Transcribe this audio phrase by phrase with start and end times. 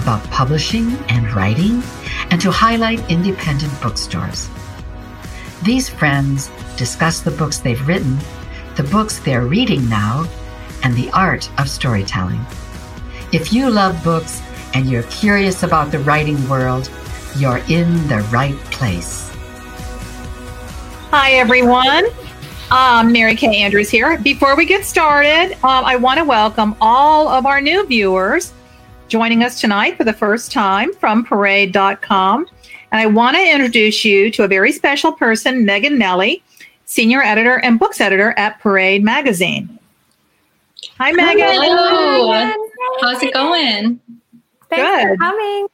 [0.00, 1.82] about publishing and writing,
[2.30, 4.48] and to highlight independent bookstores.
[5.62, 8.18] These friends discuss the books they've written,
[8.76, 10.26] the books they're reading now,
[10.82, 12.40] and the art of storytelling.
[13.32, 14.40] If you love books
[14.74, 16.90] and you're curious about the writing world,
[17.36, 19.28] you're in the right place.
[21.10, 22.06] Hi, everyone.
[22.70, 24.16] Um, Mary Kay Andrews here.
[24.18, 28.52] Before we get started, um, I want to welcome all of our new viewers
[29.10, 32.46] joining us tonight for the first time from parade.com.
[32.92, 36.42] And I want to introduce you to a very special person, Megan Nelly,
[36.86, 39.78] senior editor and books editor at Parade Magazine.
[40.98, 41.60] Hi, Megan.
[41.60, 42.52] Hello.
[43.02, 44.00] How's it going?
[44.70, 45.08] Thanks Good.
[45.08, 45.66] for coming.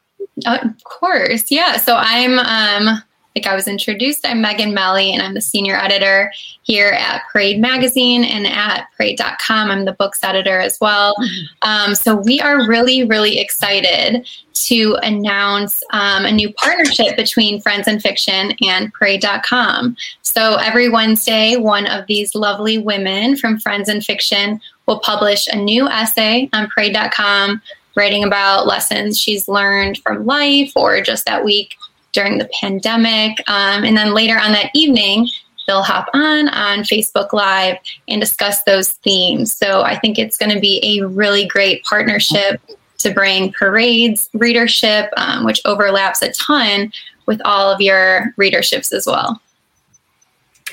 [0.47, 1.51] Uh, of course.
[1.51, 1.77] Yeah.
[1.77, 3.03] So I'm, um,
[3.37, 7.61] like I was introduced, I'm Megan Melly, and I'm the senior editor here at Parade
[7.61, 9.71] Magazine and at Parade.com.
[9.71, 11.15] I'm the books editor as well.
[11.61, 17.87] Um, so we are really, really excited to announce um, a new partnership between Friends
[17.87, 19.99] and Fiction and Parade.com.
[20.23, 25.57] So every Wednesday, one of these lovely women from Friends and Fiction will publish a
[25.57, 27.61] new essay on Parade.com
[27.97, 31.77] writing about lessons she's learned from life or just that week
[32.17, 33.39] during the pandemic.
[33.49, 35.29] Um, and then later on that evening,
[35.67, 37.77] they'll hop on on Facebook Live
[38.09, 39.53] and discuss those themes.
[39.53, 42.61] So I think it's going to be a really great partnership
[42.99, 46.91] to bring Parade's readership, um, which overlaps a ton
[47.27, 49.41] with all of your readerships as well.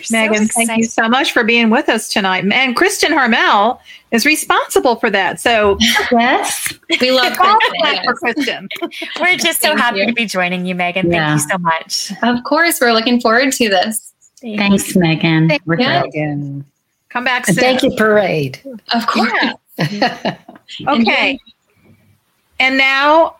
[0.09, 2.43] Megan, So thank you so much for being with us tonight.
[2.51, 3.79] And Kristen Harmel
[4.11, 5.39] is responsible for that.
[5.39, 5.77] So
[6.11, 6.73] Yes.
[6.99, 8.05] We love Kristen, yes.
[8.05, 8.69] for Kristen.
[9.19, 10.07] We're just so Thank happy you.
[10.07, 11.11] to be joining you, Megan.
[11.11, 11.37] Yeah.
[11.37, 12.11] Thank you so much.
[12.23, 14.13] Of course, we're looking forward to this.
[14.41, 15.51] Thanks, Megan.
[15.65, 16.01] We're Yeah.
[16.01, 16.05] glad.
[16.07, 16.65] Again.
[17.09, 17.55] Come back soon.
[17.55, 18.59] thank you, Parade.
[18.93, 19.31] Of course.
[19.91, 20.37] Yeah.
[20.87, 21.39] Okay.
[22.59, 23.35] And now,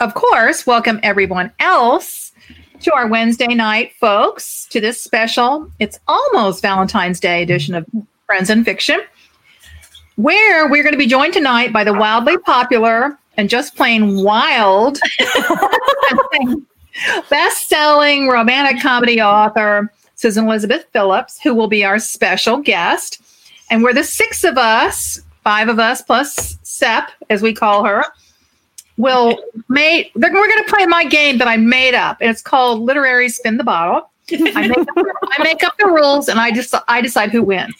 [0.00, 2.27] of course, welcome everyone else
[2.80, 7.86] to our Wednesday night, folks, to this special, it's almost Valentine's Day edition of
[8.26, 9.00] Friends in Fiction,
[10.16, 14.98] where we're going to be joined tonight by the wildly popular and just plain wild
[17.30, 23.22] best selling romantic comedy author, Susan Elizabeth Phillips, who will be our special guest.
[23.70, 28.04] And we're the six of us, five of us plus Sep, as we call her,
[28.98, 29.38] will
[29.68, 32.18] make, we're going to play my game that I made up.
[32.20, 34.10] And it's called Literary Spin the Bottle.
[34.30, 34.86] I make, up,
[35.38, 37.74] I make up the rules and I just I decide who wins.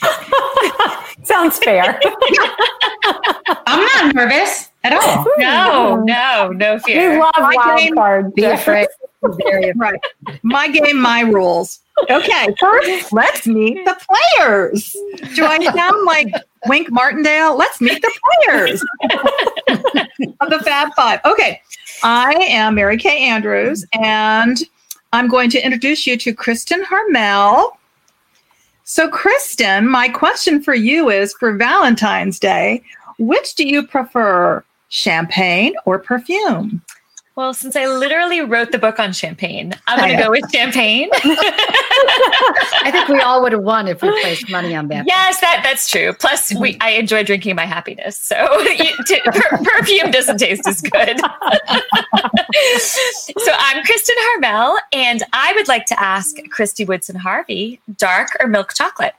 [1.22, 2.00] Sounds fair.
[3.66, 5.26] I'm not nervous at all.
[5.36, 7.18] No, no, no we fear.
[7.20, 8.32] love My wild game- cards.
[8.34, 8.88] Be afraid.
[9.76, 10.00] Right.
[10.42, 11.80] My game, my rules.
[12.08, 13.96] Okay, first, let's meet the
[14.38, 14.96] players.
[15.34, 16.28] Do I sound like
[16.68, 17.58] Wink Martindale?
[17.58, 18.12] Let's meet the
[18.46, 18.84] players
[20.40, 21.20] of the Fab Five.
[21.24, 21.60] Okay,
[22.02, 24.58] I am Mary Kay Andrews, and
[25.12, 27.78] I'm going to introduce you to Kristen Harmel.
[28.84, 32.82] So, Kristen, my question for you is for Valentine's Day,
[33.18, 36.82] which do you prefer, champagne or perfume?
[37.38, 41.08] Well, since I literally wrote the book on champagne, I'm going to go with champagne.
[41.14, 45.06] I think we all would have won if we placed money on that.
[45.06, 46.12] yes, that that's true.
[46.14, 50.80] Plus, we I enjoy drinking my happiness, so you- t- per- perfume doesn't taste as
[50.80, 51.16] good.
[53.38, 58.48] so I'm Kristen Harmel, and I would like to ask Christy Woodson Harvey, dark or
[58.48, 59.14] milk chocolate?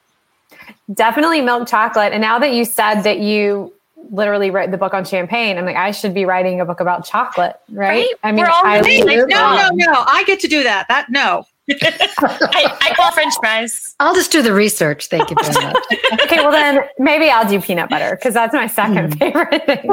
[0.94, 2.12] Definitely milk chocolate.
[2.12, 3.72] And now that you said that you
[4.09, 7.06] literally wrote the book on champagne, I'm like, I should be writing a book about
[7.06, 7.88] chocolate, right?
[7.90, 8.08] Right?
[8.23, 10.03] I mean, We're all I really- live No, no, no.
[10.08, 10.88] I get to do that.
[10.88, 11.46] That no.
[11.72, 13.96] I, I call French fries.
[14.00, 15.06] I'll just do the research.
[15.08, 15.78] Thank you very much.
[16.23, 19.91] okay, well then maybe I'll do peanut butter because that's my second favorite thing.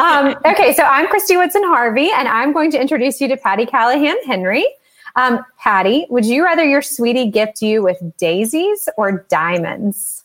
[0.00, 3.66] um, okay, so I'm Christy Woodson Harvey, and I'm going to introduce you to Patty
[3.66, 4.66] Callahan Henry.
[5.16, 10.17] Um, Patty, would you rather your sweetie gift you with daisies or diamonds?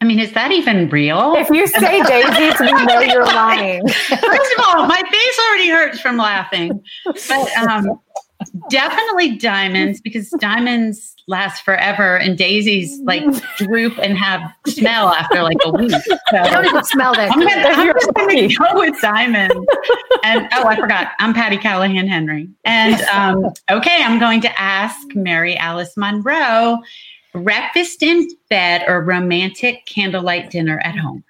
[0.00, 1.34] I mean, is that even real?
[1.36, 3.86] If you say daisies, we know you're lying.
[3.88, 6.82] First of all, my face already hurts from laughing.
[7.04, 7.98] But um,
[8.68, 13.24] Definitely diamonds because diamonds last forever and daisies like
[13.56, 15.90] droop and have smell after like a week.
[15.90, 19.54] So I don't even smell that I'm gonna, I'm just gonna go with diamonds.
[20.22, 21.12] And oh, I forgot.
[21.18, 22.48] I'm Patty Callahan Henry.
[22.64, 26.78] And um, okay, I'm going to ask Mary Alice Monroe:
[27.42, 31.22] breakfast in bed or romantic candlelight dinner at home?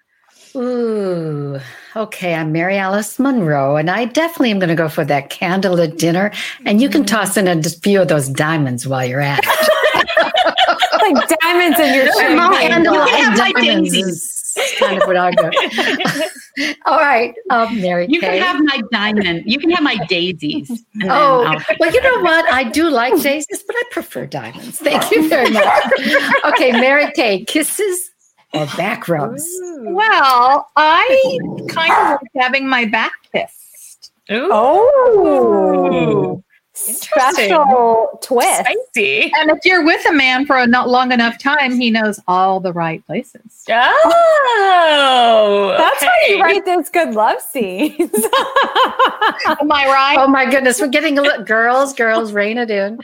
[0.54, 1.60] Ooh,
[1.94, 2.34] okay.
[2.34, 6.32] I'm Mary Alice Monroe, and I definitely am going to go for that candlelit dinner.
[6.64, 7.14] And you can mm-hmm.
[7.14, 11.12] toss in a few of those diamonds while you're at it.
[11.14, 13.10] like diamonds in your champagne And glass.
[13.10, 14.56] have my daisies.
[14.78, 15.50] kind of what I go.
[16.86, 18.12] All right, um, Mary Kay.
[18.14, 18.38] You Kay.
[18.38, 19.42] can have my diamond.
[19.46, 20.70] You can have my daisies.
[20.94, 22.50] and Oh, I'll- well, you know what?
[22.52, 24.78] I do like daisies, but I prefer diamonds.
[24.78, 25.64] Thank you very much.
[26.46, 28.10] Okay, Mary Kay, kisses
[28.54, 29.44] or back rubs?
[29.80, 31.38] Well, I
[31.68, 34.12] kind of like having my back kissed.
[34.32, 36.42] Ooh, Oh, Interesting.
[36.76, 38.60] Special twist.
[38.60, 39.32] spicy.
[39.38, 42.60] And if you're with a man for a not long enough time, he knows all
[42.60, 43.64] the right places.
[43.68, 46.42] Oh, That's why you okay.
[46.42, 47.98] write those good love scenes.
[49.60, 50.16] Am I right?
[50.18, 52.98] Oh my goodness, we're getting a little girls, girls, rein it in.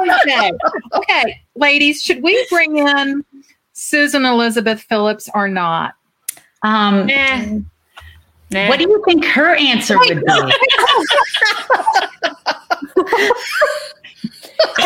[0.00, 0.52] okay.
[0.94, 3.24] okay, ladies, should we bring in
[3.72, 5.94] Susan Elizabeth Phillips or not?
[6.62, 7.58] um, Nah.
[8.52, 8.68] Nah.
[8.68, 10.26] what do you think her answer would be?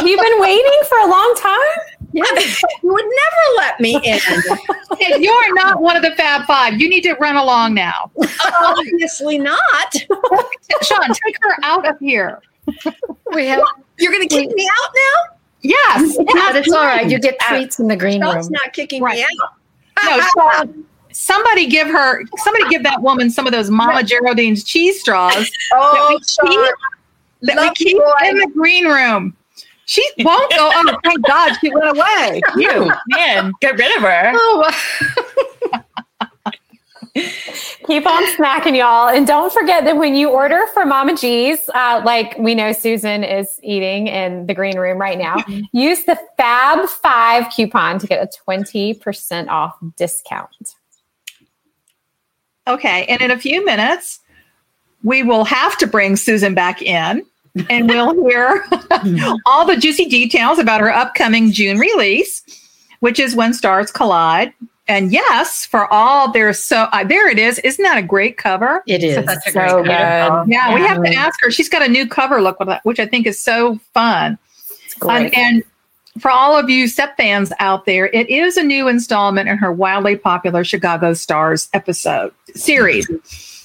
[0.04, 1.58] You've been waiting for a long time.
[2.12, 4.20] Yes, you would never let me in.
[5.00, 8.10] If you're not one of the Fab Five, you need to run along now.
[8.62, 9.94] Obviously not.
[10.82, 12.40] Sean, take her out of here.
[13.32, 13.62] We have,
[13.98, 15.36] You're going to kick me out now?
[15.62, 16.16] Yes.
[16.16, 17.10] but it's all right.
[17.10, 18.52] You get treats in the green Sean's room.
[18.52, 19.16] not kicking Right.
[19.16, 19.54] me out.
[20.04, 20.84] No, Sean,
[21.14, 25.92] somebody give her, somebody give that woman some of those Mama Geraldine's cheese straws Oh,
[25.92, 26.74] that we keep,
[27.42, 29.36] that we keep in the green room.
[29.86, 30.70] She won't go.
[30.74, 32.40] Oh, thank God she went away.
[32.56, 34.32] you, man, get rid of her.
[34.34, 34.70] Oh,
[37.86, 39.08] Keep on snacking, y'all.
[39.08, 43.22] And don't forget that when you order for Mama G's, uh, like we know Susan
[43.22, 45.36] is eating in the green room right now,
[45.72, 50.74] use the Fab5 coupon to get a 20% off discount.
[52.66, 53.04] Okay.
[53.06, 54.20] And in a few minutes,
[55.02, 57.24] we will have to bring Susan back in
[57.70, 58.64] and we'll hear
[59.46, 62.42] all the juicy details about her upcoming June release,
[63.00, 64.52] which is When Stars Collide.
[64.88, 67.58] And yes, for all there's so uh, there it is.
[67.60, 68.82] Isn't that a great cover?
[68.86, 69.14] it is.
[69.24, 70.28] Such a So great good.
[70.28, 70.44] cover.
[70.46, 71.50] Yeah, we have to ask her.
[71.50, 74.36] She's got a new cover look, with that, which I think is so fun.
[74.84, 75.34] It's Um, great.
[75.38, 75.62] and
[76.18, 79.72] for all of you Step fans out there, it is a new installment in her
[79.72, 83.08] wildly popular Chicago Stars episode series.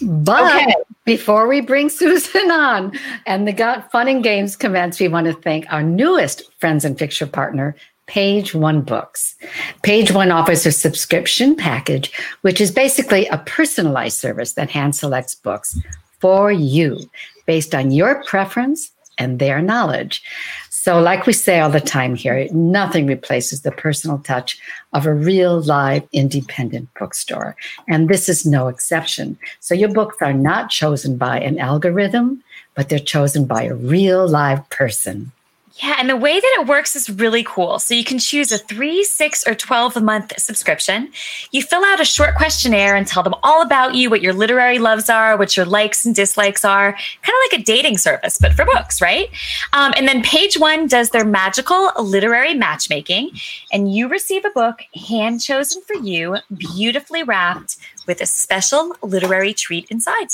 [0.01, 0.73] But Okay.
[1.05, 5.33] before we bring Susan on and the got fun and games commence, we want to
[5.33, 7.75] thank our newest Friends and Fiction partner,
[8.07, 9.35] Page One Books.
[9.83, 12.11] Page One offers a subscription package,
[12.41, 15.77] which is basically a personalized service that hand selects books
[16.19, 16.97] for you
[17.45, 20.23] based on your preference and their knowledge.
[20.81, 24.57] So, like we say all the time here, nothing replaces the personal touch
[24.93, 27.57] of a real live independent bookstore.
[27.89, 29.37] And this is no exception.
[29.59, 32.41] So, your books are not chosen by an algorithm,
[32.75, 35.33] but they're chosen by a real live person.
[35.81, 37.79] Yeah, and the way that it works is really cool.
[37.79, 41.09] So you can choose a three, six, or 12 month subscription.
[41.51, 44.77] You fill out a short questionnaire and tell them all about you, what your literary
[44.77, 48.53] loves are, what your likes and dislikes are, kind of like a dating service, but
[48.53, 49.29] for books, right?
[49.71, 53.31] Um, and then page one does their magical literary matchmaking,
[53.71, 59.53] and you receive a book hand chosen for you, beautifully wrapped with a special literary
[59.53, 60.27] treat inside.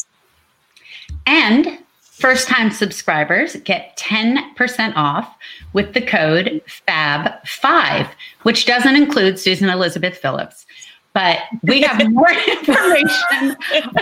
[1.27, 1.79] And
[2.15, 5.35] first time subscribers get 10% off
[5.73, 8.09] with the code FAB5,
[8.43, 10.65] which doesn't include Susan Elizabeth Phillips.
[11.13, 13.55] But we have more information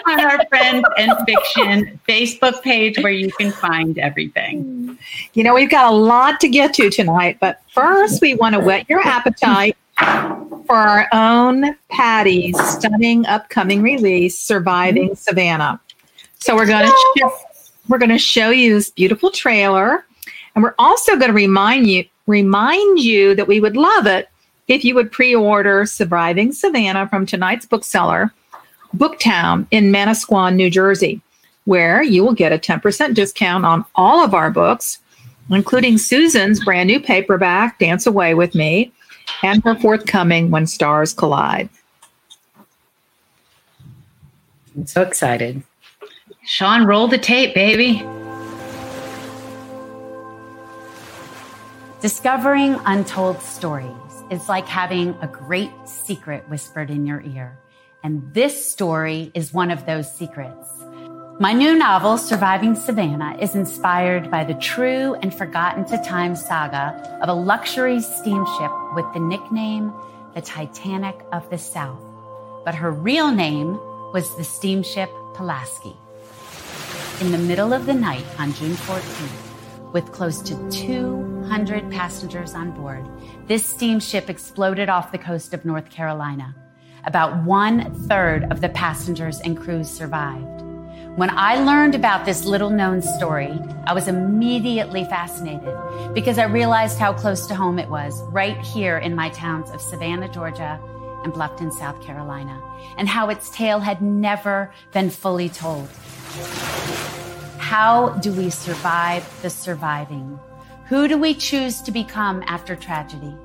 [0.08, 4.98] on our Friends and Fiction Facebook page where you can find everything.
[5.34, 8.60] You know, we've got a lot to get to tonight, but first we want to
[8.60, 15.80] whet your appetite for our own Patty's stunning upcoming release, Surviving Savannah.
[16.40, 17.30] So we're going to
[17.88, 20.06] we're going to show you this beautiful trailer,
[20.56, 24.30] and we're also going to remind you remind you that we would love it
[24.68, 28.32] if you would pre-order Surviving Savannah from tonight's bookseller,
[28.96, 31.22] Booktown in Manasquan, New Jersey,
[31.66, 35.00] where you will get a 10% discount on all of our books,
[35.50, 38.92] including Susan's brand new paperback, Dance Away with Me,
[39.42, 41.70] and her forthcoming When Stars Collide.
[44.76, 45.62] I'm so excited.
[46.46, 48.06] Sean, roll the tape, baby.
[52.02, 53.88] Discovering untold stories
[54.30, 57.58] is like having a great secret whispered in your ear.
[58.04, 60.68] And this story is one of those secrets.
[61.40, 67.20] My new novel, Surviving Savannah, is inspired by the true and forgotten to time saga
[67.22, 69.94] of a luxury steamship with the nickname
[70.36, 72.04] the Titanic of the South.
[72.66, 73.80] But her real name
[74.12, 75.96] was the steamship Pulaski.
[77.22, 82.72] In the middle of the night on June 14th, with close to 200 passengers on
[82.72, 83.08] board,
[83.48, 86.56] this steamship exploded off the coast of North Carolina.
[87.06, 90.64] About one third of the passengers and crews survived.
[91.16, 95.76] When I learned about this little known story, I was immediately fascinated
[96.14, 99.82] because I realized how close to home it was, right here in my towns of
[99.82, 100.80] Savannah, Georgia,
[101.24, 102.62] and Bluffton, South Carolina,
[102.98, 105.90] and how its tale had never been fully told.
[107.58, 110.40] How do we survive the surviving?
[110.88, 113.36] Who do we choose to become after tragedy?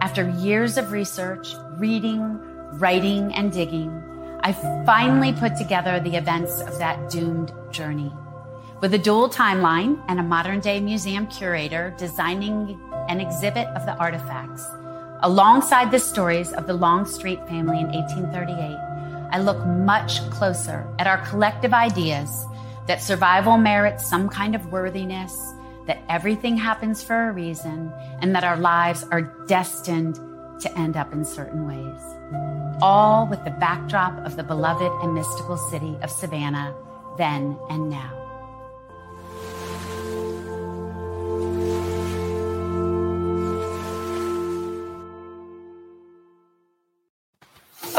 [0.00, 2.38] After years of research, reading,
[2.72, 3.90] writing, and digging,
[4.42, 4.52] I
[4.84, 8.12] finally put together the events of that doomed journey.
[8.80, 13.94] With a dual timeline and a modern day museum curator designing an exhibit of the
[13.96, 14.66] artifacts,
[15.22, 18.90] alongside the stories of the Longstreet family in 1838,
[19.32, 22.46] I look much closer at our collective ideas
[22.86, 25.36] that survival merits some kind of worthiness,
[25.86, 30.16] that everything happens for a reason, and that our lives are destined
[30.60, 32.02] to end up in certain ways.
[32.82, 36.74] All with the backdrop of the beloved and mystical city of Savannah,
[37.16, 38.19] then and now.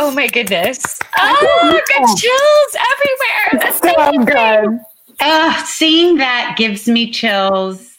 [0.04, 0.98] Oh my goodness.
[1.16, 3.62] Oh, good chills everywhere.
[3.62, 4.80] That's So good.
[5.20, 7.96] Uh, seeing that gives me chills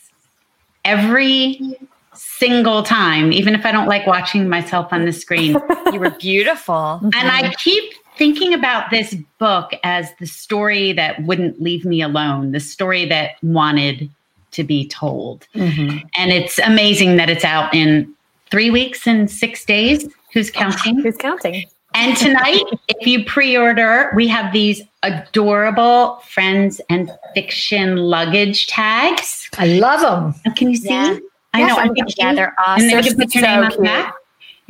[0.85, 1.79] every
[2.13, 5.57] single time, even if I don't like watching myself on the screen.
[5.93, 7.01] You were beautiful.
[7.15, 12.51] And I keep thinking about this book as the story that wouldn't leave me alone,
[12.51, 14.11] the story that wanted
[14.51, 15.47] to be told.
[15.55, 18.13] And it's amazing that it's out in
[18.51, 20.09] three weeks and six days.
[20.33, 20.99] Who's counting?
[20.99, 21.65] Who's counting?
[21.95, 29.49] And tonight, if you pre order, we have these adorable friends and fiction luggage tags.
[29.59, 30.41] I love them.
[30.47, 30.89] Oh, can you see?
[30.91, 31.19] Yeah.
[31.55, 31.77] I Yes, know.
[31.83, 32.87] I'm I Yeah, they're awesome.
[32.89, 34.15] then you can put your So name on the back.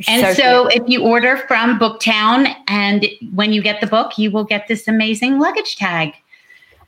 [0.07, 4.43] And so, if you order from Booktown, and when you get the book, you will
[4.43, 6.13] get this amazing luggage tag.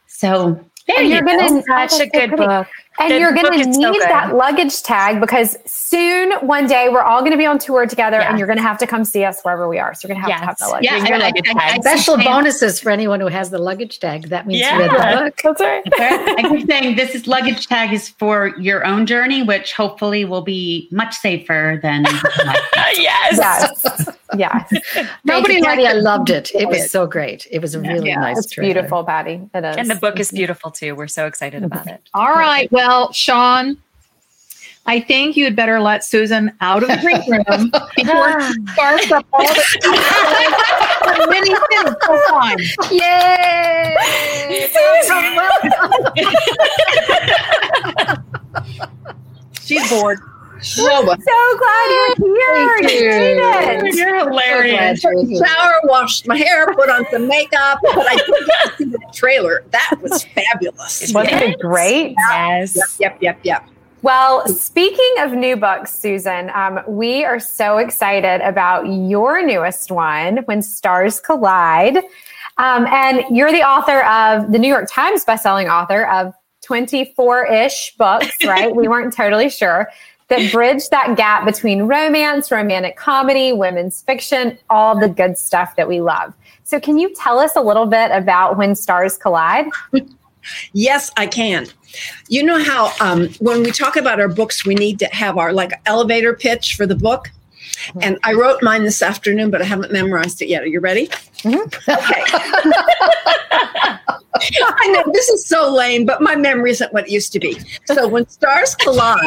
[0.08, 1.38] So there And you you're go.
[1.38, 2.46] gonna Such a good pretty.
[2.46, 2.68] book.
[2.98, 6.88] And The you're going to is so need that luggage tag because soon, one day,
[6.88, 8.30] we're all going to be on tour together, Yeah.
[8.30, 9.94] and you're going to have to come see us wherever we are.
[9.94, 10.60] So you're going to have to have Yes.
[10.60, 10.86] that luggage.
[10.86, 11.80] Yeah, Bring your I- luggage I- tag.
[11.80, 14.30] I- Special I- bonuses for anyone who has the luggage tag.
[14.30, 14.76] That means Yeah.
[14.76, 15.42] you read the book.
[15.44, 15.84] That's right.
[16.40, 20.42] I keep saying this is luggage tag is for your own journey, which hopefully will
[20.44, 22.06] be much safer than.
[22.96, 23.38] yes.
[23.38, 24.10] yes.
[24.38, 24.72] Yes.
[25.24, 26.52] Nobody Nobody Patty, liked I loved it.
[26.56, 27.48] It was so great.
[27.52, 28.74] It was a really Yeah, nice It's trailer.
[28.74, 29.42] beautiful, Patty.
[29.54, 29.78] It is.
[29.78, 30.96] And the book is beautiful too.
[30.96, 32.02] We're so excited about it.
[32.14, 32.72] All right.
[32.72, 33.78] Well, Sean,
[34.88, 39.26] I think you'd better let Susan out of the green room before she sparks up
[39.34, 41.96] all the many things.
[42.06, 42.60] So fine.
[42.92, 43.96] Yay!
[49.62, 50.20] She's bored.
[50.62, 52.78] So glad you're here.
[52.78, 53.12] You you.
[53.12, 53.96] did it.
[53.96, 55.02] You're hilarious.
[55.02, 59.00] shower, washed my hair, put on some makeup, but I did get to see the
[59.14, 59.64] trailer.
[59.72, 61.14] That was fabulous.
[61.14, 62.16] Wasn't it great?
[62.30, 62.76] Yes.
[62.76, 63.70] Yep, yep, yep, yep.
[64.02, 70.38] Well, speaking of new books, Susan, um, we are so excited about your newest one,
[70.46, 71.98] When Stars Collide.
[72.58, 76.34] Um, and you're the author of the New York Times bestselling author of
[76.64, 78.74] 24 ish books, right?
[78.76, 79.90] we weren't totally sure
[80.28, 85.88] that bridge that gap between romance, romantic comedy, women's fiction, all the good stuff that
[85.88, 86.34] we love.
[86.64, 89.68] So, can you tell us a little bit about When Stars Collide?
[90.74, 91.68] Yes, I can.
[92.28, 95.54] You know how um, when we talk about our books, we need to have our
[95.54, 97.30] like elevator pitch for the book.
[98.02, 100.64] And I wrote mine this afternoon, but I haven't memorized it yet.
[100.64, 101.10] Are you ready?
[101.46, 102.24] Okay.
[104.62, 107.58] I know this is so lame, but my memory isn't what it used to be.
[107.86, 109.20] So when stars collide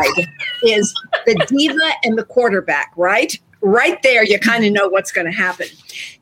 [0.62, 0.92] is
[1.26, 3.38] the diva and the quarterback, right?
[3.60, 5.66] Right there, you kind of know what's going to happen.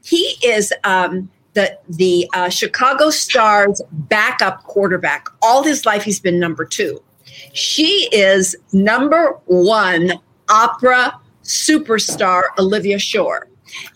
[0.02, 5.28] He is um, the the uh, Chicago Stars backup quarterback.
[5.42, 7.02] All his life, he's been number two.
[7.52, 10.12] She is number one
[10.48, 13.48] opera superstar Olivia Shore.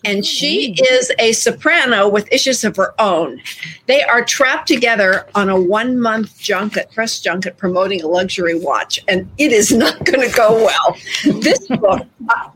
[0.04, 3.40] And she is a soprano with issues of her own.
[3.86, 9.00] They are trapped together on a one month junket, press junket, promoting a luxury watch,
[9.08, 10.96] and it is not going to go well.
[11.40, 12.06] This book.
[12.28, 12.50] Uh,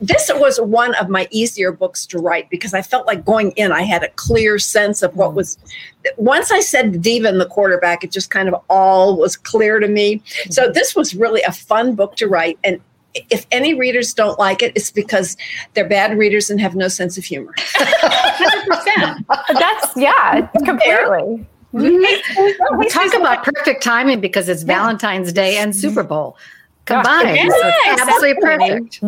[0.00, 3.72] this was one of my easier books to write because I felt like going in,
[3.72, 5.56] I had a clear sense of what was.
[6.18, 9.80] Once I said the diva and the quarterback, it just kind of all was clear
[9.80, 10.22] to me.
[10.50, 12.80] So this was really a fun book to write, and
[13.30, 15.36] if any readers don't like it, it's because
[15.74, 17.54] they're bad readers and have no sense of humor.
[19.48, 21.46] That's yeah, completely.
[21.72, 26.36] We talk about perfect timing because it's Valentine's Day and Super Bowl
[26.84, 27.36] combined.
[27.36, 29.00] Yes, so it's absolutely perfect.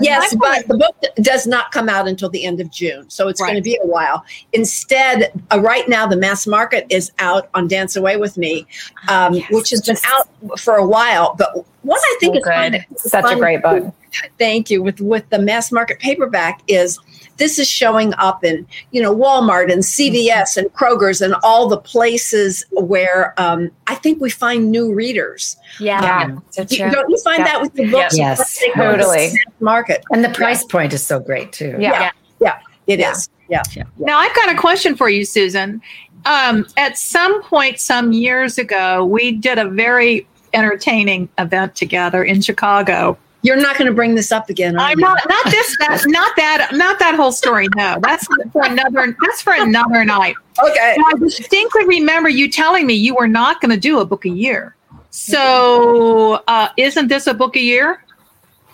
[0.00, 3.40] Yes, but the book does not come out until the end of June, so it's
[3.40, 4.24] going to be a while.
[4.52, 8.66] Instead, uh, right now, the mass market is out on Dance Away with Me,
[9.08, 11.34] um, which has been out for a while.
[11.36, 12.84] But what I think So is fun- good.
[12.98, 13.94] Such a great book.
[14.38, 14.82] Thank you.
[14.82, 16.98] With with the mass market paperback is
[17.40, 21.78] this is showing up in you know Walmart and CVS and Kroger's and all the
[21.78, 25.56] places where um, I think we find new readers.
[25.80, 26.00] Yeah.
[26.02, 26.36] Yeah.
[26.50, 26.90] So You- true.
[26.92, 27.44] Don't you find Yeah.
[27.46, 28.16] that with the books?
[28.16, 29.32] Yes, They go to the totally.
[29.58, 30.04] Market.
[30.12, 31.76] And the price point is so great too.
[31.80, 32.10] Yeah.
[32.40, 33.28] Yeah, it is.
[33.48, 33.62] Yeah.
[33.74, 33.82] Yeah.
[33.98, 35.82] Now, I've got a question for you, Susan.
[36.26, 42.40] Um, at some point, some years ago, we did a very entertaining event together in
[42.42, 43.16] Chicago.
[43.42, 44.78] You're not going to bring this up again.
[44.78, 45.04] I'm you?
[45.04, 47.68] not not this that not that not that whole story.
[47.74, 50.36] No, that's for another that's for another night.
[50.62, 50.94] Okay.
[50.96, 54.26] And I distinctly remember you telling me you were not going to do a book
[54.26, 54.76] a year.
[55.10, 58.04] So, uh, isn't this a book a year?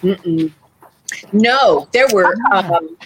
[0.02, 0.52] Mm-mm.
[1.32, 2.34] No, there were.
[2.52, 2.96] Um,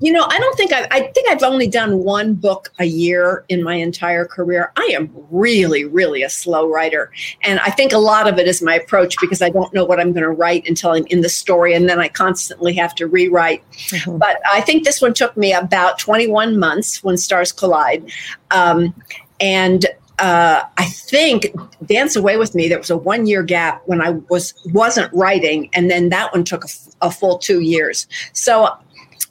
[0.00, 3.44] you know, I don't think I've, I think I've only done one book a year
[3.48, 4.72] in my entire career.
[4.76, 7.10] I am really, really a slow writer,
[7.42, 9.98] and I think a lot of it is my approach because I don't know what
[9.98, 13.06] I'm going to write until I'm in the story, and then I constantly have to
[13.06, 13.62] rewrite.
[14.06, 18.10] But I think this one took me about 21 months when Stars Collide,
[18.50, 18.94] um,
[19.40, 19.86] and
[20.18, 21.46] uh, I think
[21.86, 22.68] Dance Away with Me.
[22.68, 26.44] There was a one year gap when I was wasn't writing, and then that one
[26.44, 28.08] took a, f- a full two years.
[28.32, 28.76] So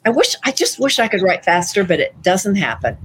[0.04, 2.96] I wish I just wish I could write faster, but it doesn't happen.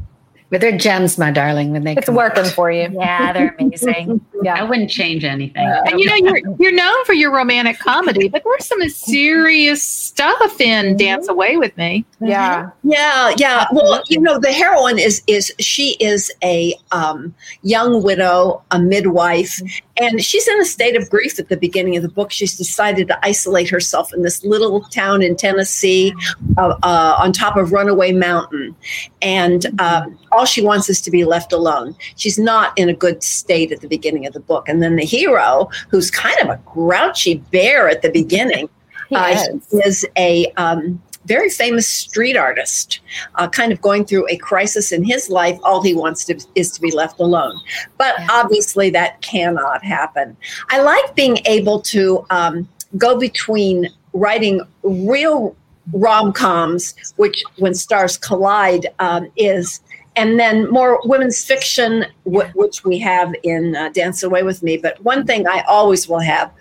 [0.53, 2.51] But they're gems, my darling, when they It's come working out.
[2.51, 2.87] for you.
[2.91, 4.23] Yeah, they're amazing.
[4.43, 5.65] Yeah, I wouldn't change anything.
[5.65, 10.59] And you know you're you're known for your romantic comedy, but there's some serious stuff
[10.59, 10.97] in mm-hmm.
[10.97, 12.03] Dance Away with Me.
[12.15, 12.27] Mm-hmm.
[12.27, 12.69] Yeah.
[12.83, 13.67] Yeah, yeah.
[13.71, 19.59] Well, you know, the heroine is is she is a um, young widow, a midwife,
[19.59, 19.92] mm-hmm.
[19.97, 22.31] And she's in a state of grief at the beginning of the book.
[22.31, 26.13] She's decided to isolate herself in this little town in Tennessee,
[26.57, 28.75] uh, uh, on top of Runaway Mountain,
[29.21, 31.95] and um, all she wants is to be left alone.
[32.15, 35.05] She's not in a good state at the beginning of the book, and then the
[35.05, 38.69] hero, who's kind of a grouchy bear at the beginning,
[39.11, 39.73] uh, is.
[39.73, 42.99] is a um, very famous street artist,
[43.35, 45.57] uh, kind of going through a crisis in his life.
[45.63, 47.59] All he wants to, is to be left alone.
[47.97, 50.35] But obviously, that cannot happen.
[50.69, 55.55] I like being able to um, go between writing real
[55.91, 59.81] rom coms, which when stars collide um, is.
[60.15, 64.77] And then more women's fiction, wh- which we have in uh, Dance Away with Me.
[64.77, 66.51] But one thing I always will have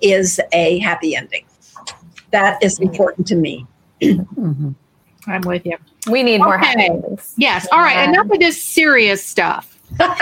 [0.00, 1.44] is a happy ending.
[2.30, 3.66] That is important to me.
[4.12, 4.74] Mhm.
[5.26, 5.76] I'm with you.
[6.10, 6.66] We need more Okay.
[6.66, 7.32] happy endings.
[7.36, 7.66] Yes.
[7.72, 7.94] All right.
[7.96, 8.10] Yeah.
[8.10, 9.78] Enough of this serious stuff.
[9.98, 10.20] Let's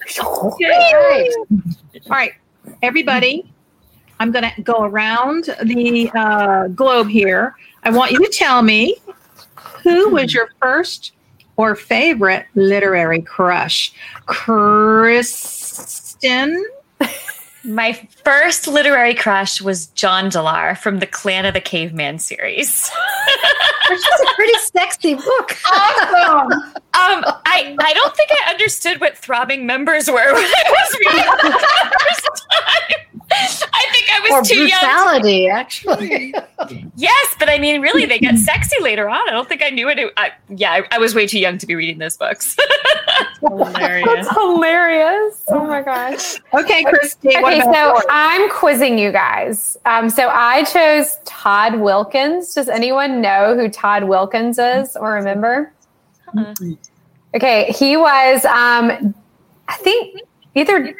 [0.59, 1.29] Yay!
[1.49, 2.31] All right,
[2.83, 3.51] everybody.
[4.19, 7.55] I'm going to go around the uh, globe here.
[7.83, 8.95] I want you to tell me
[9.83, 11.11] who was your first
[11.57, 13.93] or favorite literary crush?
[14.25, 15.45] Kristen?
[17.63, 22.91] My first literary crush was Jondalar from the Clan of the Cave Bear series.
[23.89, 25.57] Which is a pretty sexy book.
[25.71, 26.51] Awesome.
[26.51, 31.19] Um, I, I don't think I understood what throbbing members were when I was reading
[31.19, 31.51] it the
[31.99, 33.04] first time.
[33.73, 34.69] I think I or was too young.
[34.69, 36.33] brutality, actually.
[36.95, 39.29] Yes, but I mean, really, they get sexy later on.
[39.29, 39.99] I don't think I knew it.
[40.17, 42.55] I, yeah, I, I was way too young to be reading those books.
[43.41, 44.07] Hilarious.
[44.07, 45.43] That's hilarious.
[45.49, 46.35] Oh my gosh.
[46.53, 47.29] Okay, Christy.
[47.37, 48.03] Okay, so yours?
[48.09, 49.77] I'm quizzing you guys.
[49.85, 52.53] Um, so I chose Todd Wilkins.
[52.55, 55.71] Does anyone know who Todd Wilkins is or remember?
[57.35, 59.13] Okay, he was, um,
[59.67, 60.21] I think,
[60.55, 60.95] either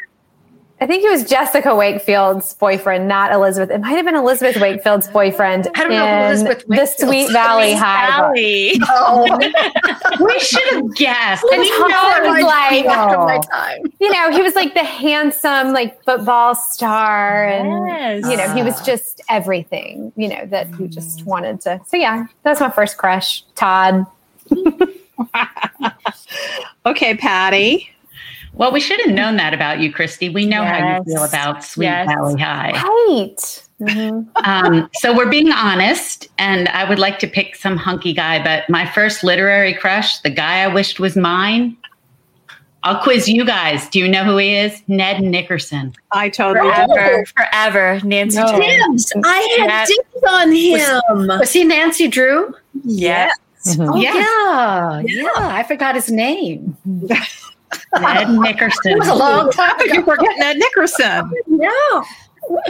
[0.81, 3.69] I think it was Jessica Wakefield's boyfriend, not Elizabeth.
[3.73, 7.73] It might have been Elizabeth Wakefield's boyfriend I don't know in Elizabeth the Sweet Valley
[7.73, 8.07] High.
[8.09, 8.73] Valley.
[8.89, 9.25] Oh,
[10.23, 11.45] we should have guessed.
[11.51, 13.83] And We Tom know was like, after my time.
[14.01, 18.81] you know, he was like the handsome, like football star, and you know, he was
[18.81, 20.11] just everything.
[20.17, 21.79] You know, that you just wanted to.
[21.87, 24.05] So yeah, that's my first crush, Todd.
[26.85, 27.89] Okay, Patty.
[28.57, 30.29] Well, we should have known that about you, Christy.
[30.29, 32.07] We know how you feel about Sweet Yes.
[32.07, 32.71] Valley High.
[32.71, 33.61] Right.
[33.81, 34.27] Mhm.
[34.45, 38.69] Um, so we're being honest, and I would like to pick some hunky guy, but
[38.69, 41.75] my first literary crush, the guy I wished was mine.
[42.83, 43.89] I'll quiz you guys.
[43.89, 44.81] Do you know who he is?
[44.87, 45.93] Ned Nickerson.
[46.11, 46.85] I totally do.
[46.93, 48.37] Forever, forever, Nancy.
[48.37, 48.47] No.
[48.55, 48.61] Drew.
[48.61, 49.11] Dibs.
[49.25, 49.85] I had Yeah.
[49.85, 51.39] dibs on him.
[51.39, 52.53] Was he Nancy Drew?
[52.85, 53.31] Yeah.
[53.79, 54.15] Oh, Yes.
[54.15, 55.01] yeah.
[55.03, 55.29] Yeah.
[55.35, 56.77] I forgot his name.
[57.99, 58.91] Ned Nickerson.
[58.93, 59.99] It was a long time I think ago.
[59.99, 61.31] you forgetting Ed Nickerson.
[61.47, 62.03] No.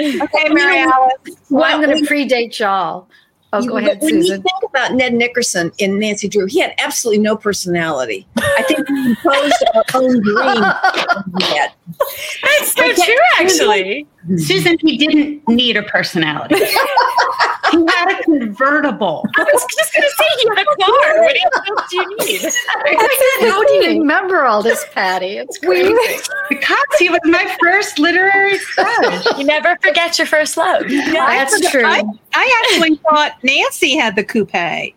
[0.00, 1.12] Okay, Mary Alice.
[1.48, 3.06] Well, I'm going to predate y'all.
[3.52, 6.58] Oh, You- go ahead, but when you think about Ned Nickerson in Nancy Drew, he
[6.58, 8.26] had absolutely no personality.
[8.38, 10.62] I think we imposed our own dream.
[12.42, 14.06] That's so true, actually.
[14.26, 14.38] Hmm.
[14.38, 16.56] Susan, he didn't need a personality.
[18.32, 19.24] He had a convertible.
[19.36, 21.22] I was just going to say he had a car.
[21.22, 21.36] What
[21.78, 22.52] else do you need?
[23.50, 25.38] How do you remember all this, Patty?
[25.38, 25.94] It's crazy.
[26.48, 29.26] Because he was my first literary crush.
[29.38, 30.88] You never forget your first love.
[30.88, 31.84] Yeah, That's true.
[31.84, 32.02] I,
[32.34, 34.50] I actually thought Nancy had the coupe.
[34.54, 34.92] I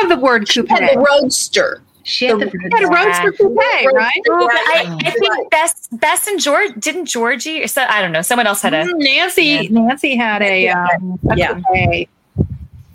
[0.00, 0.68] love the word coupe.
[0.68, 1.82] Had the roadster.
[2.04, 4.16] She had the Had a roadster coupe, right?
[4.30, 7.62] Ooh, but I, I think Bess, Bess and George didn't Georgie.
[7.62, 8.22] Or so, I don't know.
[8.22, 8.84] Someone else had a.
[8.84, 11.60] Mm, Nancy, Nancy had a, um, a Yeah.
[11.60, 12.08] coupe.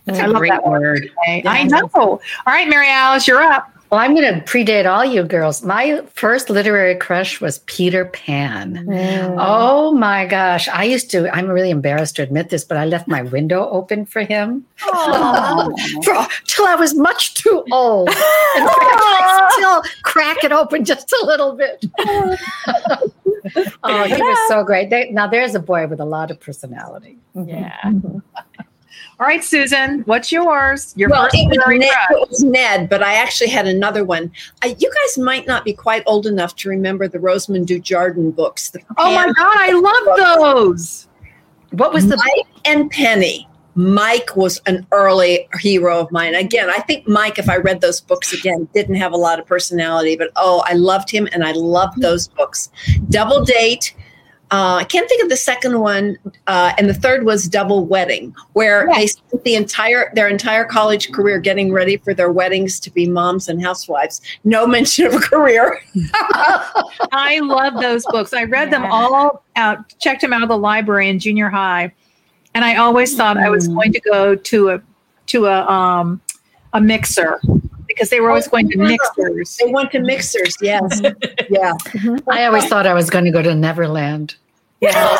[0.05, 1.09] That's I a love great that word.
[1.27, 1.89] I know.
[1.93, 3.73] All right, Mary Alice, you're up.
[3.93, 5.61] Well, I'm going to predate all you girls.
[5.61, 8.87] My first literary crush was Peter Pan.
[8.87, 9.35] Mm.
[9.37, 10.67] Oh my gosh.
[10.67, 14.07] I used to, I'm really embarrassed to admit this, but I left my window open
[14.07, 18.09] for him for, till I was much too old.
[18.09, 21.85] And I still crack it open just a little bit.
[23.83, 24.89] oh, he was so great.
[24.89, 27.19] They, now, there's a boy with a lot of personality.
[27.35, 27.77] Yeah.
[27.85, 28.17] Mm-hmm.
[29.23, 30.93] All right, Susan, what's yours?
[30.97, 34.29] Your well, first it was, Ned, it was Ned, but I actually had another one.
[34.61, 38.31] Uh, you guys might not be quite old enough to remember the Rosamond du Jardin
[38.31, 38.73] books.
[38.97, 41.07] Oh my God, I love those.
[41.71, 43.47] What was the Mike and Penny.
[43.75, 46.35] Mike was an early hero of mine.
[46.35, 49.45] Again, I think Mike, if I read those books again, didn't have a lot of
[49.45, 52.71] personality, but oh, I loved him and I loved those books.
[53.07, 53.95] Double Date.
[54.53, 58.35] Uh, I can't think of the second one, uh, and the third was Double Wedding,
[58.53, 62.91] where they spent the entire their entire college career getting ready for their weddings to
[62.91, 64.21] be moms and housewives.
[64.43, 65.81] No mention of a career.
[67.11, 68.31] I love those books.
[68.31, 71.91] I read them all out, checked them out of the library in junior high,
[72.53, 74.81] and I always thought I was going to go to a
[75.27, 76.21] to a um
[76.73, 77.41] a mixer
[77.87, 79.57] because they were always going to mixers.
[79.57, 80.55] They went to mixers.
[80.61, 81.01] Yes,
[81.49, 81.73] yeah.
[82.27, 84.35] I always thought I was going to go to Neverland.
[84.81, 85.17] Yeah.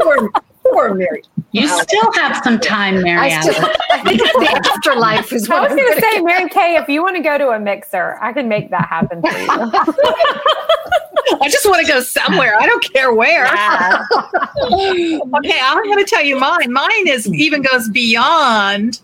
[0.00, 0.30] Poor,
[0.62, 1.22] poor Mary.
[1.52, 3.76] You still have some time, Mary I, still, Alice.
[3.90, 6.20] I think the afterlife is I what was I'm going gonna say.
[6.20, 9.22] Mary Kay, if you want to go to a mixer, I can make that happen
[9.22, 9.48] for you.
[11.42, 12.56] I just want to go somewhere.
[12.58, 13.46] I don't care where.
[13.46, 16.72] okay, I'm going to tell you mine.
[16.72, 19.00] Mine is even goes beyond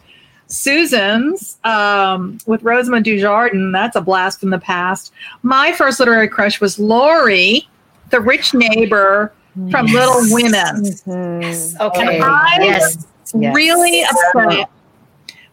[0.46, 3.72] Susan's um, with Rosamond du Jardin.
[3.72, 5.12] That's a blast from the past.
[5.42, 7.68] My first literary crush was Laurie,
[8.10, 9.32] the rich neighbor
[9.70, 10.82] from Little Women.
[10.82, 11.80] Mhm.
[11.80, 12.20] Okay.
[12.20, 13.06] I Yes.
[13.34, 13.54] yes.
[13.54, 14.68] Really upset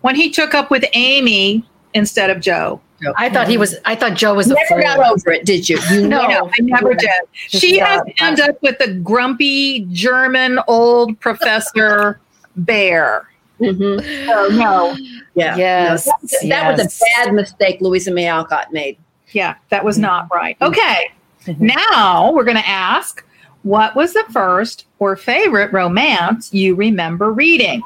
[0.01, 2.79] when he took up with Amy instead of Joe.
[3.17, 3.75] I thought he was.
[3.85, 4.81] I thought Joe was a Never fool.
[4.81, 5.79] got over it, did you?
[5.91, 6.27] You No.
[6.27, 7.09] No, I never did.
[7.33, 12.19] She has to end up with a grumpy German old professor
[12.57, 13.27] bear.
[13.62, 14.27] Mhm.
[14.29, 14.97] Oh no.
[15.35, 15.55] Yeah.
[15.55, 16.07] Yes.
[16.07, 18.97] No, that, that was a bad mistake Louisa May Alcott made.
[19.31, 20.57] Yeah, that was not right.
[20.62, 21.12] Okay.
[21.57, 23.23] Now we're going to ask
[23.63, 27.81] what was the first or favorite romance you remember reading?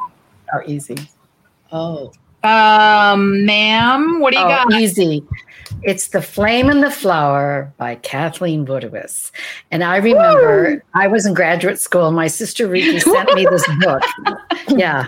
[0.53, 0.97] Oh, easy.
[1.71, 2.11] Oh.
[2.43, 4.73] Um, ma'am, what do you Oh, got?
[4.73, 5.23] easy.
[5.81, 9.31] It's The Flame and the Flower by Kathleen Woodiwiss.
[9.71, 12.11] And I remember I was in graduate school.
[12.11, 14.01] My sister Riki sent me this book.
[14.69, 15.07] Yeah.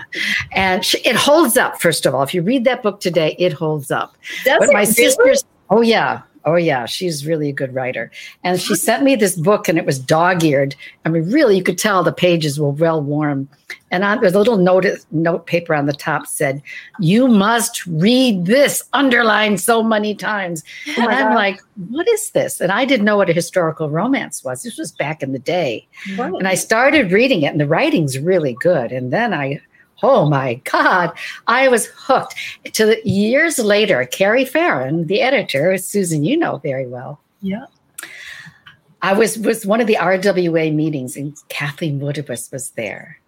[0.52, 2.22] And she, it holds up, first of all.
[2.22, 4.16] If you read that book today, it holds up.
[4.44, 4.92] Does But it my really?
[4.92, 6.22] sisters, oh, yeah.
[6.46, 8.12] Oh yeah, she's really a good writer.
[8.44, 10.76] And she sent me this book, and it was dog-eared.
[11.04, 13.48] I mean, really, you could tell the pages were well worn.
[13.90, 16.62] And on, there's a little note note paper on the top said,
[17.00, 20.62] "You must read this," underlined so many times.
[20.96, 24.44] Oh and I'm like, "What is this?" And I didn't know what a historical romance
[24.44, 24.62] was.
[24.62, 25.88] This was back in the day.
[26.16, 28.92] And I started reading it, and the writing's really good.
[28.92, 29.60] And then I,
[30.02, 31.12] oh my God,
[31.46, 32.34] I was hooked.
[32.74, 37.20] To the, years later, Carrie Feron, the editor, Susan, you know very well.
[37.40, 37.66] Yeah.
[39.02, 43.20] I was was one of the RWA meetings, and Kathleen Woodiwiss was there.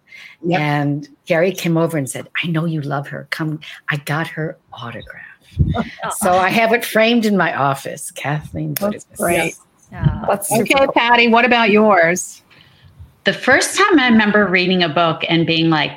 [0.45, 0.59] Yep.
[0.59, 3.27] And Carrie came over and said, "I know you love her.
[3.29, 5.25] Come, I got her autograph."
[6.17, 8.11] so I have it framed in my office.
[8.11, 9.17] Kathleen Woodiwiss.
[9.17, 9.55] great.
[9.91, 10.25] Yeah.
[10.27, 10.91] That's Okay, cool.
[10.91, 12.41] Patty, what about yours?
[13.23, 15.91] The first time I remember reading a book and being like,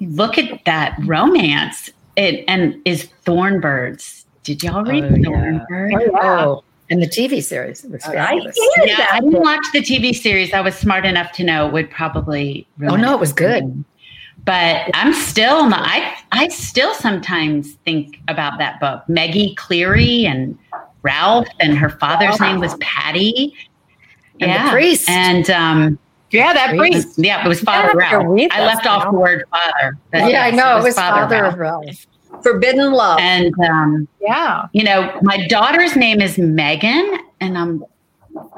[0.00, 1.90] look at that romance.
[2.16, 4.24] It and is Thornbirds.
[4.42, 5.60] Did y'all read Oh, yeah.
[5.70, 6.10] Thornbirds?
[6.22, 8.56] Oh, and the TV series was I fabulous.
[8.76, 9.10] hated Yeah, that.
[9.14, 10.52] I didn't watch the TV series.
[10.52, 12.66] I was smart enough to know it would probably.
[12.80, 13.84] Oh ruin no, it was good.
[14.44, 15.80] But I'm still not.
[15.84, 19.02] I I still sometimes think about that book.
[19.08, 20.56] Maggie Cleary and
[21.02, 23.52] Ralph, and her father's name was Patty.
[24.40, 25.08] And the priest.
[25.08, 25.98] and um,
[26.30, 26.92] Yeah, that Priest.
[27.14, 27.18] priest.
[27.18, 28.24] yeah, it was Father to Ralph.
[28.28, 29.96] read I this left off the word father.
[30.12, 30.78] but Yeah, I know.
[30.78, 31.52] It was Father Ralph.
[31.54, 32.06] of Ralph.
[32.42, 33.18] Forbidden love.
[33.20, 34.66] And um, Yeah.
[34.72, 37.84] you know, my daughter's name is Megan, and I'm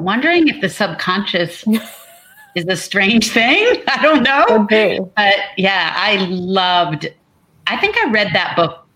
[0.01, 1.65] wondering if the subconscious
[2.57, 3.83] is a strange thing.
[3.89, 4.45] I don't know.
[4.47, 5.01] Could be.
[5.17, 7.07] But yeah, I loved.
[7.67, 8.87] I think I read that book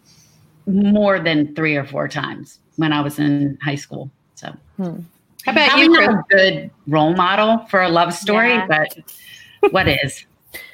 [0.67, 4.11] more than three or four times when I was in high school.
[4.35, 4.57] So
[5.45, 8.67] How about probably you, not a good role model for a love story, Yeah.
[8.69, 8.97] but
[9.73, 10.25] what is?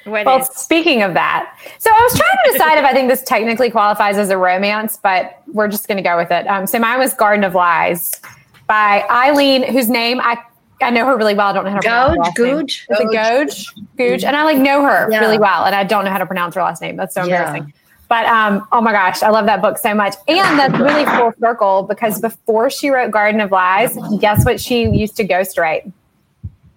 [0.03, 3.09] What Well, is- speaking of that, so I was trying to decide if I think
[3.09, 6.47] this technically qualifies as a romance, but we're just going to go with it.
[6.47, 8.19] Um, so mine was Garden of Lies
[8.67, 10.37] by Eileen, whose name I
[10.81, 11.47] I know her really well.
[11.47, 12.55] I don't know how to pronounce her Gouge, last name.
[12.55, 12.87] Googe.
[12.89, 13.85] Is it Gouge?
[13.97, 14.23] Gouge.
[14.23, 15.19] And I like know her Yeah.
[15.19, 16.95] really well, and I don't know how to pronounce her last name.
[16.95, 17.39] That's so Yeah.
[17.41, 17.73] embarrassing.
[18.09, 20.15] But um, oh my gosh, I love that book so much.
[20.27, 24.89] And that's really full circle because before she wrote Garden of Lies, guess what she
[24.89, 25.91] used to ghostwrite?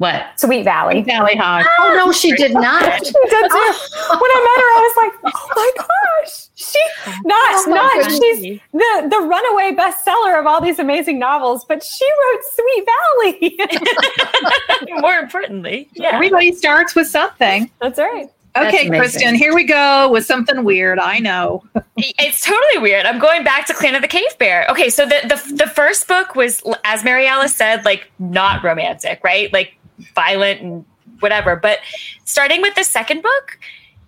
[0.02, 0.38] What?
[0.38, 1.02] Sweet Valley.
[1.02, 1.64] Valley Hog.
[1.78, 2.82] Oh no, she did not.
[3.04, 3.72] She did too.
[4.10, 6.78] When I met her, I was like, "Oh my gosh, she
[7.24, 12.04] not Oh not she's the the runaway bestseller of all these amazing novels, but she
[12.20, 12.86] wrote Sweet
[13.30, 16.10] Valley." more importantly, yeah.
[16.14, 17.70] Everybody starts with something.
[17.80, 18.28] That's right.
[18.54, 18.88] That's Okay.
[18.88, 20.98] Kristen, here we go with something weird.
[20.98, 21.64] I know.
[21.94, 23.04] It's totally weird.
[23.04, 24.66] I'm going back to Clan of the Cave Bear.
[24.70, 29.20] Okay, so the the, the first book was, as Mary Mariella said, like not romantic,
[29.22, 29.52] right?
[29.52, 29.76] Like
[30.14, 30.84] violent and
[31.20, 31.54] whatever.
[31.54, 31.80] But
[32.24, 33.58] starting with the second book,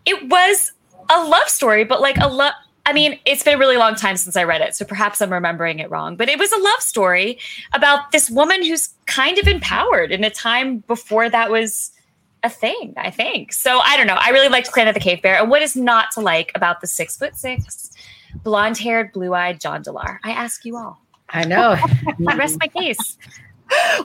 [0.07, 0.73] it was
[1.11, 2.55] a love story, but like a love.
[2.87, 5.33] I mean, it's been a really long time since I read it, so perhaps I'm
[5.33, 6.17] remembering it wrong.
[6.17, 7.39] But it was a love story
[7.73, 11.93] about this woman who's kind of empowered in a time before that was
[12.45, 13.53] a thing, I think.
[13.53, 14.19] So I don't know.
[14.21, 15.41] I really liked Clan of the Cave Bear.
[15.41, 17.91] And what is not to like about the six foot six,
[18.45, 20.19] blonde haired, blue eyed Jondalar?
[20.23, 21.01] I ask you all.
[21.31, 21.77] I know.
[22.29, 23.19] I rest my case.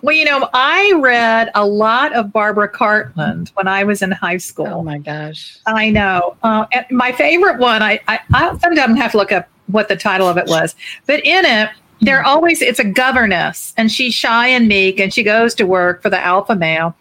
[0.02, 4.38] Well, you know, I read a lot of Barbara Cartland when I was in high
[4.38, 4.68] school.
[4.68, 5.60] Oh my gosh.
[5.68, 6.38] I know.
[6.42, 9.98] Uh, and my favorite one, I, I, I sometimes have to look up what the
[9.98, 10.76] title of it was,
[11.06, 15.24] but in it, they're always, it's a governess and she's shy and meek and she
[15.24, 16.96] goes to work for the alpha male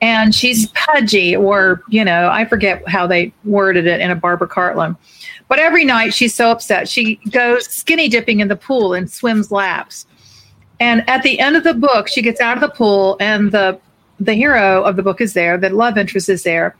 [0.00, 4.48] and she's pudgy or, you know, I forget how they worded it in a Barbara
[4.48, 4.96] Cartland.
[5.48, 6.88] But every night she's so upset.
[6.88, 10.06] She goes skinny dipping in the pool and swims laps.
[10.80, 13.80] And at the end of the book, she gets out of the pool and the
[14.18, 16.74] the hero of the book is there, the love interest is there.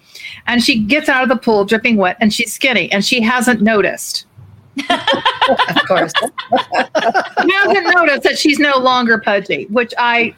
[0.46, 3.60] And she gets out of the pool dripping wet and she's skinny and she hasn't
[3.60, 4.26] noticed.
[5.48, 6.12] Of course.
[6.18, 10.34] She hasn't noticed that she's no longer pudgy, which I,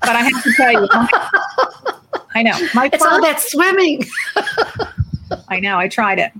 [0.00, 0.88] but I have to tell you,
[2.34, 2.58] I know.
[2.74, 4.04] My It's all that swimming.
[5.48, 6.32] I know, I tried it.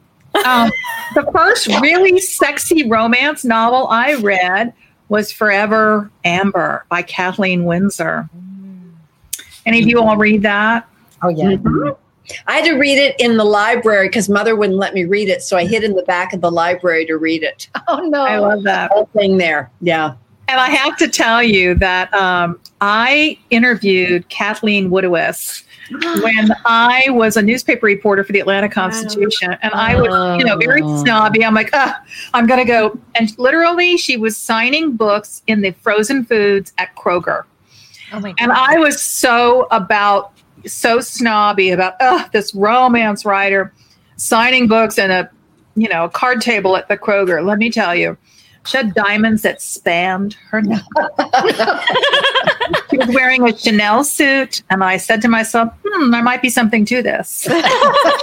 [0.45, 0.71] Um,
[1.15, 4.73] the first really sexy romance novel I read
[5.09, 8.29] was Forever Amber by Kathleen Winsor.
[9.67, 10.89] Any of you all read that?
[11.23, 11.57] Oh yeah.
[12.47, 15.43] I had to read it in the library because mother wouldn't let me read it.
[15.43, 17.69] So I hid in the back of the library to read it.
[17.87, 18.25] Oh no.
[18.25, 18.91] I love that.
[18.91, 19.71] Whole thing there.
[19.81, 20.15] Yeah.
[20.49, 25.63] And I have to tell you that um, I interviewed Kathleen Woodiwiss
[26.23, 30.57] when I was a newspaper reporter for the Atlanta Constitution, and I was, you know,
[30.57, 31.03] very Oh.
[31.03, 31.45] snobby.
[31.45, 31.95] I'm like, Ugh,
[32.35, 32.99] I'm going to go.
[33.15, 37.45] And literally, she was signing books in the frozen foods at Kroger.
[38.13, 38.37] Oh my god.
[38.39, 40.33] And I was so about,
[40.67, 43.73] so snobby about, oh, this romance writer
[44.17, 45.29] signing books in a,
[45.75, 47.45] you know, a card table at the Kroger.
[47.45, 48.17] Let me tell you.
[48.67, 50.83] She had diamonds that spanned her neck.
[52.91, 56.49] she was wearing a Chanel suit, and I said to myself, "Hmm, there might be
[56.49, 57.47] something to this."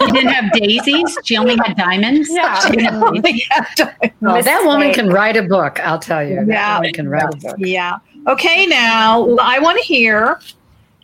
[0.01, 1.15] She didn't have daisies.
[1.23, 2.27] She only had diamonds.
[2.31, 2.59] Yeah.
[2.61, 3.95] She didn't have.
[4.21, 5.79] Well, that woman can write a book.
[5.79, 6.37] I'll tell you.
[6.37, 6.75] That Yeah.
[6.77, 7.55] woman can write a book.
[7.59, 7.97] Yeah.
[8.27, 10.39] Okay, now I want to hear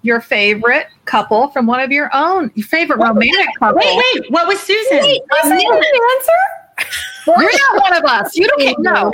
[0.01, 3.79] your favorite couple from one of your own, your favorite romantic couple.
[3.79, 4.31] Wait, wait.
[4.31, 4.99] What was Susan?
[5.43, 6.91] Um, answer?
[7.27, 8.35] You're not one of us.
[8.35, 9.11] You don't know.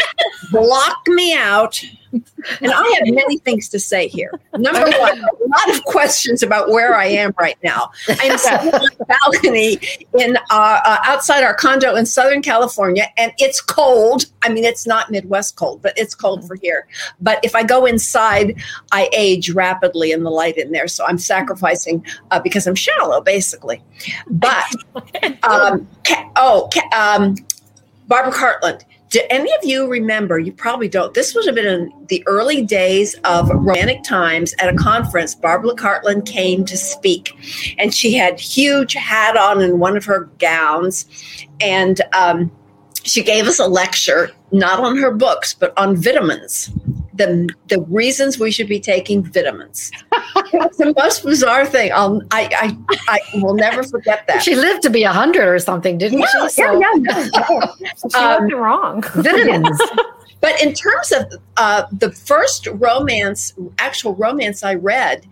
[0.51, 1.83] block me out.
[2.61, 4.29] And I have many things to say here.
[4.55, 7.89] Number one, a lot of questions about where I am right now.
[8.07, 9.79] I'm sitting on the balcony
[10.19, 14.25] in uh, uh, outside our condo in Southern California, and it's cold.
[14.43, 16.87] I mean, it's not Midwest cold, but it's cold for here.
[17.19, 21.17] But if I go inside, I age rapidly in the light in there, so I'm
[21.17, 23.81] sacrificing uh, because I'm shallow, basically.
[24.29, 24.65] But
[25.43, 27.35] um, ca- oh, ca- um,
[28.07, 28.83] Barbara Cartland.
[29.09, 30.39] Do any of you remember?
[30.39, 31.13] You probably don't.
[31.13, 35.35] This would have been in the early days of Romantic Times at a conference.
[35.35, 37.31] Barbara Cartland came to speak,
[37.77, 41.05] and she had huge hat on in one of her gowns,
[41.61, 42.51] and um,
[43.03, 46.71] she gave us a lecture not on her books but on vitamins.
[47.15, 49.91] The, the reasons we should be taking vitamins.
[50.51, 51.91] it's the most bizarre thing.
[51.93, 52.49] I'll, I,
[53.07, 54.41] I, I will never forget that.
[54.41, 56.61] She lived to be 100 or something, didn't Yeah, she?
[56.63, 57.67] yeah, yeah.
[58.11, 59.03] She Um, wrong.
[59.13, 59.79] Vitamins.
[60.43, 65.25] But in terms of uh, the first romance, actual romance I read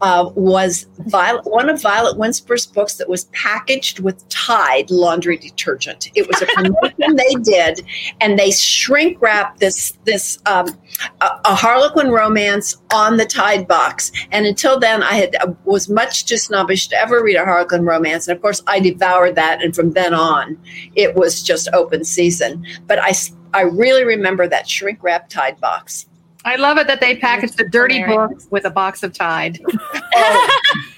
[0.00, 6.10] uh, was Violet, one of Violet Winspear's books that was packaged with Tide laundry detergent.
[6.16, 7.86] It was a promotion they did,
[8.20, 10.76] and they shrink wrapped this this um,
[11.20, 14.10] a, a Harlequin romance on the Tide box.
[14.32, 17.84] And until then, I had uh, was much too snobbish to ever read a Harlequin
[17.84, 18.26] romance.
[18.26, 20.58] And of course, I devoured that, and from then on,
[20.96, 22.66] it was just open season.
[22.88, 23.12] But I
[23.56, 26.04] I really remember that shrink wrap Tide box.
[26.44, 29.58] I love it that they packaged the dirty book with a box of Tide.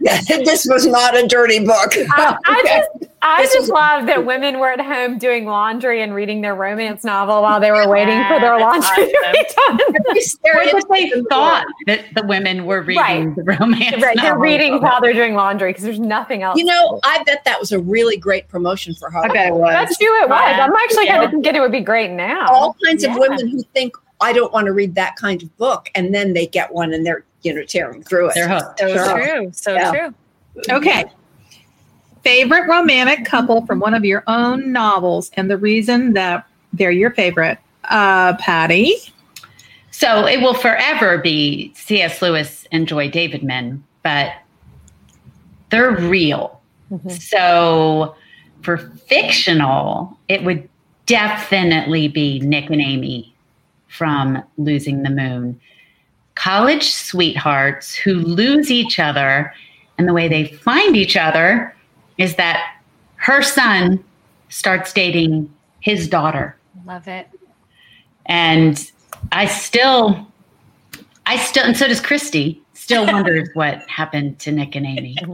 [0.00, 1.92] this was not a dirty book.
[1.96, 2.62] I, I
[2.98, 6.54] just, I This just love that women were at home doing laundry and reading their
[6.56, 9.80] romance novel while they were waiting for their Yeah, laundry to be done.
[10.54, 10.64] Or
[10.96, 13.36] they thought that the women were reading Right.
[13.36, 14.02] the romance.
[14.02, 16.58] Right, they're reading while they're doing laundry because there's nothing else.
[16.58, 19.34] You know, I bet that was a really great promotion for I Harlequin.
[19.34, 19.70] bet it was.
[19.72, 20.40] that's who it was.
[20.40, 20.64] Yeah.
[20.64, 21.12] I'm actually Yeah.
[21.18, 22.48] kind of thinking it would be great now.
[22.48, 23.12] All kinds Yeah.
[23.14, 26.32] of women who think I don't want to read that kind of book, and then
[26.32, 28.34] they get one and they're you know tearing through it.
[28.34, 28.78] They're hooked.
[28.78, 29.22] So Sure.
[29.22, 29.50] true.
[29.52, 29.90] So Yeah.
[29.92, 30.14] true.
[30.70, 31.04] Okay.
[32.22, 37.10] Favorite romantic couple from one of your own novels and the reason that they're your
[37.10, 37.58] favorite.
[37.90, 38.94] Uh, Patty.
[39.90, 42.22] So it will forever be C.S.
[42.22, 44.32] Lewis and Joy Davidman, but
[45.70, 46.60] they're real.
[47.08, 48.14] So
[48.62, 50.68] for fictional, it would
[51.06, 53.34] definitely be Nick and Amy
[53.88, 55.58] from Losing the Moon.
[56.42, 59.54] College sweethearts who lose each other,
[59.96, 61.72] and the way they find each other
[62.18, 62.74] is that
[63.16, 64.02] her son
[64.48, 65.48] starts dating
[65.80, 67.28] his daughter Love it.
[68.26, 68.90] and
[69.30, 70.26] I still,
[71.26, 72.60] I still, and so does Christy.
[72.74, 75.16] Still wonders what happened to Nick and Amy.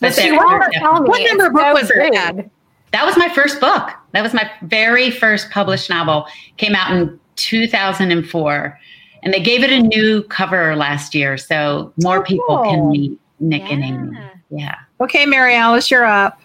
[0.00, 1.08] But she they're- won't tell me.
[1.08, 2.12] What number book so was it, rude.
[2.12, 2.50] Pat?
[2.92, 3.90] that was my first book.
[4.12, 6.26] That was my very first published novel.
[6.56, 8.80] Came out in 2004,
[9.22, 12.64] and they gave it a new cover last year, so more Oh, people cool.
[12.70, 14.10] can meet Nick and Amy.
[14.12, 14.28] Yeah.
[14.50, 14.74] Yeah.
[15.00, 16.38] Okay, Mary Alice, you're up.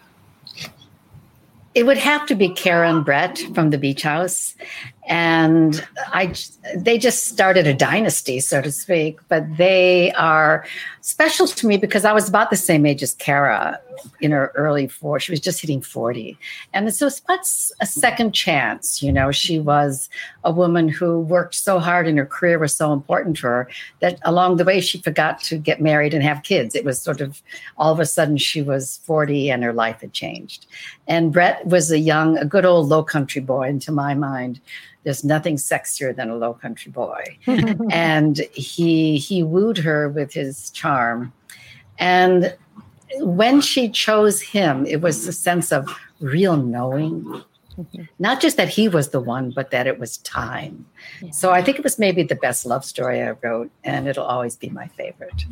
[1.76, 4.56] It would have to be Karen Brett from the Beach House,
[5.08, 6.34] and I.
[6.76, 9.20] They just started a dynasty, so to speak.
[9.28, 10.66] But they are
[11.02, 13.80] special to me because I was about the same age as Kara,
[14.22, 15.22] in her early 40s.
[15.22, 16.38] She was just hitting forty,
[16.74, 19.02] and so it's what's a second chance.
[19.02, 20.10] You know, she was
[20.44, 24.20] a woman who worked so hard, and her career was so important to her that
[24.24, 26.76] along the way she forgot to get married and have kids.
[26.76, 27.42] It was sort of
[27.78, 30.66] all of a sudden she was forty, and her life had changed.
[31.08, 33.70] And Brett was a young, a good old low country boy.
[33.70, 34.60] And to my mind,
[35.04, 37.24] there's nothing sexier than a low country boy.
[37.92, 41.32] and he he wooed her with his charm.
[41.98, 42.56] And
[43.16, 45.88] when she chose him, it was a sense of
[46.20, 47.44] real knowing.
[48.18, 50.86] Not just that he was the one, but that it was time.
[51.32, 54.56] So I think it was maybe the best love story I wrote, and it'll always
[54.56, 55.46] be my favorite.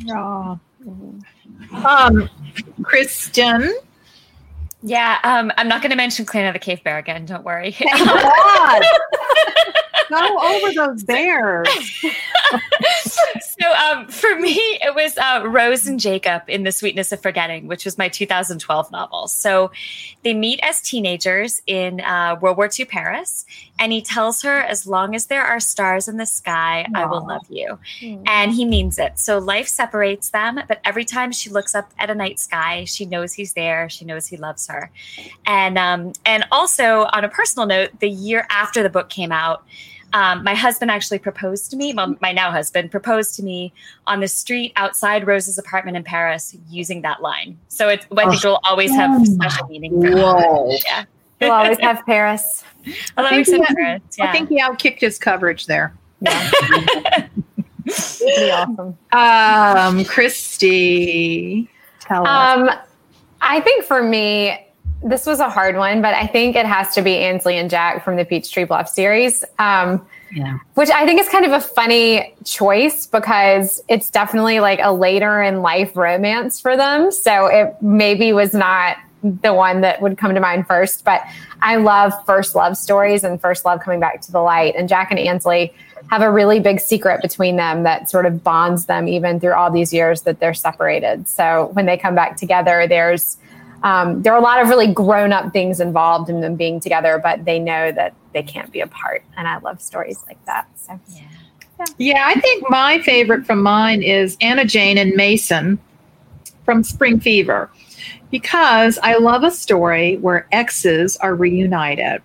[1.72, 2.28] Um,
[2.82, 3.74] Kristen.
[4.82, 7.26] Yeah, um, I'm not going to mention Clan of the Cave Bear again.
[7.26, 7.76] Don't worry.
[10.08, 11.68] Go over those bears.
[13.02, 17.66] so um, for me, it was uh, Rose and Jacob in The Sweetness of Forgetting,
[17.66, 19.28] which was my 2012 novel.
[19.28, 19.70] So
[20.22, 23.46] they meet as teenagers in uh, World War II Paris,
[23.78, 27.26] and he tells her, As long as there are stars in the sky, I will
[27.26, 27.78] love you.
[28.26, 29.18] And he means it.
[29.18, 33.04] So life separates them, but every time she looks up at a night sky, she
[33.06, 33.88] knows he's there.
[33.88, 34.90] She knows he loves her.
[35.46, 39.64] And um, and also on a personal note, the year after the book came out,
[40.12, 41.92] um, my husband actually proposed to me.
[41.94, 43.72] Well, my now husband proposed to me
[44.06, 47.58] on the street outside Rose's apartment in Paris using that line.
[47.68, 50.76] So it, I think it will always have special meaning for Whoa.
[50.86, 51.04] Yeah,
[51.40, 52.64] We'll always have Paris.
[53.16, 54.02] I'll always think have he- Paris.
[54.20, 55.92] I think he outkicked his coverage there.
[56.24, 57.30] Pretty
[58.50, 58.96] awesome.
[59.12, 61.68] Um, Christy,
[62.00, 62.58] tell us.
[62.58, 62.70] Um,
[63.40, 64.65] I think for me,
[65.06, 68.04] this was a hard one, but I think it has to be Ansley and Jack
[68.04, 69.44] from the Peachtree Bluff series.
[69.58, 70.58] Um, Yeah.
[70.74, 75.40] which I think is kind of a funny choice because it's definitely like a later
[75.40, 77.12] in life romance for them.
[77.12, 81.22] So it maybe was not the one that would come to mind first, but
[81.62, 84.74] I love first love stories and first love coming back to the light.
[84.76, 85.72] And Jack and Ansley
[86.10, 89.70] have a really big secret between them that sort of bonds them even through all
[89.70, 91.28] these years that they're separated.
[91.28, 93.36] So when they come back together, there's
[93.82, 97.20] um, there are a lot of really grown up things involved in them being together,
[97.22, 99.24] but they know that they can't be apart.
[99.36, 100.68] And I love stories like that.
[100.76, 100.98] So
[101.98, 105.78] Yeah, I think my favorite from mine is Anna Jane and Mason
[106.64, 107.70] from Spring Fever
[108.30, 112.22] because I love a story where exes are reunited.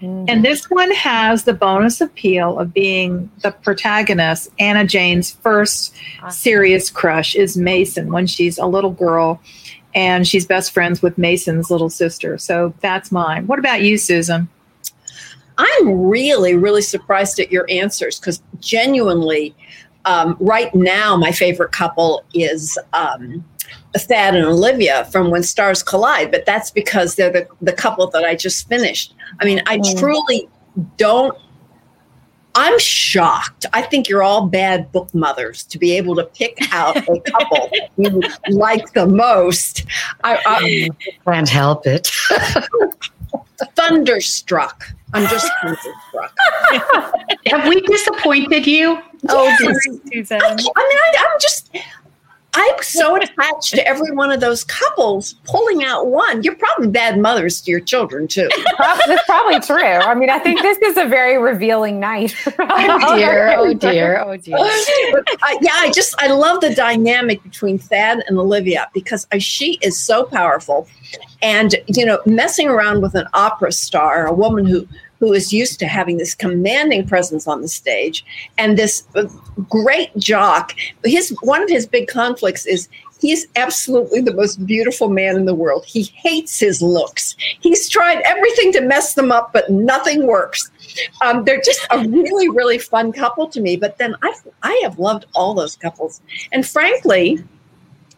[0.00, 4.50] And this one has the bonus appeal of being the protagonist.
[4.58, 5.94] Anna Jane's first
[6.28, 9.40] serious crush is Mason when she's a little girl
[9.94, 12.38] and she's best friends with Mason's little sister.
[12.38, 13.46] So that's mine.
[13.46, 14.48] What about you, Susan?
[15.56, 19.54] I'm really, really surprised at your answers because genuinely,
[20.04, 23.44] um, right now, my favorite couple is um,
[23.96, 28.24] Thad and Olivia from When Stars Collide, but that's because they're the, the couple that
[28.24, 29.14] I just finished.
[29.40, 30.48] I mean, I truly
[30.96, 31.38] don't.
[32.54, 33.66] I'm shocked.
[33.72, 37.70] I think you're all bad book mothers to be able to pick out a couple
[37.96, 39.84] you like the most.
[40.22, 40.90] I, I,
[41.24, 42.10] Can't help it.
[43.74, 44.84] thunderstruck.
[45.12, 46.36] I'm just thunderstruck.
[47.46, 48.98] Have we disappointed you?
[49.28, 50.40] Oh, Susan.
[50.42, 51.70] I mean, I, I'm just,
[52.56, 56.42] I'm so attached to every one of those couples pulling out one.
[56.42, 58.48] You're probably bad mothers to your children, too.
[58.78, 59.82] That's probably true.
[59.82, 62.34] I mean, I think this is a very revealing night.
[62.66, 64.54] Oh, oh dear, oh dear, oh dear.
[65.12, 69.38] But I, yeah, I just, I love the dynamic between Thad and Olivia because I,
[69.38, 70.88] she is so powerful.
[71.42, 74.88] And, you know, messing around with an opera star, a woman who,
[75.24, 78.26] who is used to having this commanding presence on the stage
[78.58, 79.24] and this uh,
[79.70, 80.74] great jock.
[81.02, 82.90] His one of his big conflicts is
[83.22, 85.86] he's absolutely the most beautiful man in the world.
[85.86, 87.36] He hates his looks.
[87.60, 90.70] He's tried everything to mess them up, but nothing works.
[91.24, 93.76] Um, they're just a really, really fun couple to me.
[93.76, 96.20] But then I, I have loved all those couples,
[96.52, 97.42] and frankly.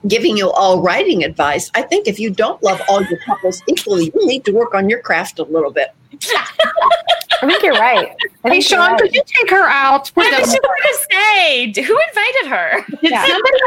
[0.06, 4.12] Giving you all writing advice, I think if you don't love all your couples equally,
[4.14, 5.88] you need to work on your craft a little bit.
[6.34, 8.08] I think you're right.
[8.08, 9.00] I Hey, think you're Sean, right.
[9.00, 10.08] could you take her out?
[10.14, 12.84] What was just going to say, who invited her?
[13.02, 13.26] Did Yeah.
[13.26, 13.58] somebody?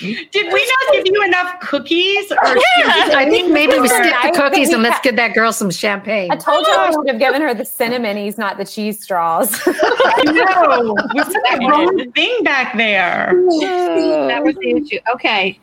[0.00, 2.30] Did we not give you enough cookies?
[2.32, 6.30] Or I think maybe we skip the cookies and let's give that girl some champagne.
[6.32, 6.92] I told you I oh.
[6.92, 9.52] should have given her the cinnamonies, not the cheese straws.
[9.66, 10.94] I know.
[11.14, 13.30] Was that wrong thing back there?
[13.34, 14.98] that was the issue.
[15.14, 15.58] Okay.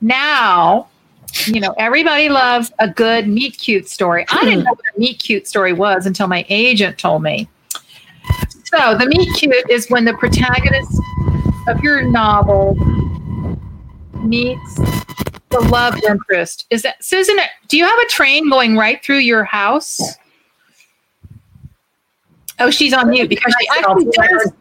[0.00, 0.88] Now,
[1.46, 4.24] you know, everybody loves a good meet cute story.
[4.30, 7.48] I didn't know what a meet cute story was until my agent told me.
[8.64, 10.92] So, the meet cute is when the protagonist
[11.66, 12.74] of your novel
[14.22, 14.74] meets
[15.50, 16.66] the love interest.
[16.70, 17.36] Is that Susan?
[17.68, 20.00] Do you have a train going right through your house?
[22.60, 24.52] Oh, she's on mute because she actually does.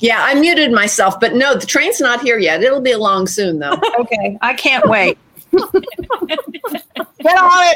[0.00, 2.62] Yeah, I muted myself, but no, the train's not here yet.
[2.62, 3.76] It'll be along soon, though.
[3.98, 5.18] Okay, I can't wait.
[5.52, 7.74] Get on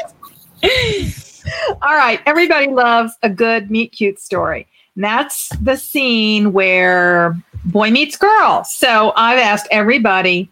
[0.63, 1.15] it.
[1.81, 4.67] All right, everybody loves a good meet cute story.
[4.95, 8.63] And that's the scene where boy meets girl.
[8.63, 10.49] So I've asked everybody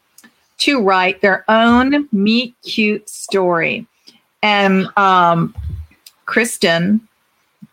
[0.60, 3.88] to write their own meet cute story.
[4.44, 5.56] And um,
[6.26, 7.08] Kristen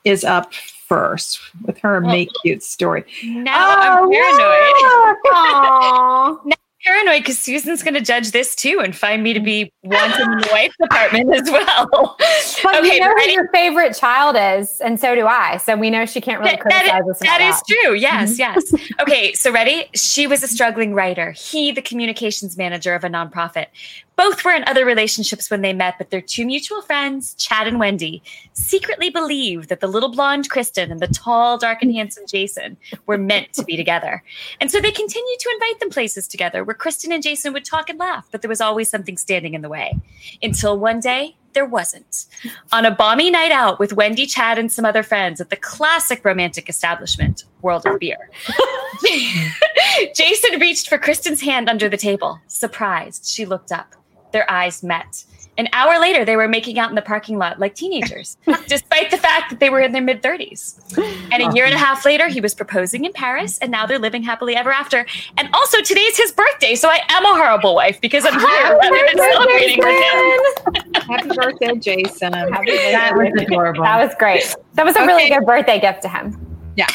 [0.05, 3.05] is up first with her meet cute story.
[3.25, 5.19] Now I'm paranoid.
[5.33, 6.39] Aw.
[6.85, 10.31] paranoid because Susan's going to judge this too and find me to be wanted in
[10.39, 12.17] the wife department as well.
[12.63, 13.33] But okay, you know who ready?
[13.33, 15.59] your favorite child is, and so do I.
[15.59, 17.19] So we know she can't really That- that criticize is- us.
[17.21, 17.95] that is true.
[17.95, 18.39] Yes, mm-hmm.
[18.41, 18.91] yes.
[19.01, 19.89] Okay, so ready?
[19.95, 21.31] She was a struggling writer.
[21.33, 23.67] He, the communications manager of a nonprofit.
[24.19, 27.79] Both were in other relationships when they met, but their two mutual friends, Chad and
[27.79, 28.21] Wendy,
[28.53, 33.17] secretly believed that the little blonde Kristen and the tall, dark, and handsome Jason were
[33.17, 34.25] meant to be together.
[34.61, 37.89] And so they continued to invite them places together where Kristen and Jason would talk
[37.89, 39.97] and laugh, but there was always something standing in the way.
[40.43, 42.27] Until one day, there wasn't.
[42.73, 46.25] On a balmy night out with Wendy, Chad, and some other friends at the classic
[46.25, 48.31] romantic establishment, World of Beer.
[50.15, 52.41] Jason reached for Kristen's hand under the table.
[52.49, 53.95] Surprised, she looked up.
[54.33, 55.25] Their eyes met.
[55.59, 58.37] An hour later, they were making out in the parking lot like teenagers,
[58.69, 60.79] despite the fact that they were in their mid 30s.
[61.33, 63.99] And a year and a half later, he was proposing in Paris, and now they're
[63.99, 65.05] living happily ever after.
[65.37, 69.07] And also, today's his birthday, so I am a horrible wife because I'm here rather
[69.07, 71.03] than celebrating with him.
[71.03, 72.33] Happy birthday, Jason.
[72.33, 72.93] Happy birthday.
[72.93, 73.83] That was adorable.
[73.83, 74.55] That was great.
[74.75, 76.49] That was a really good birthday gift to him.
[76.77, 76.87] Yeah.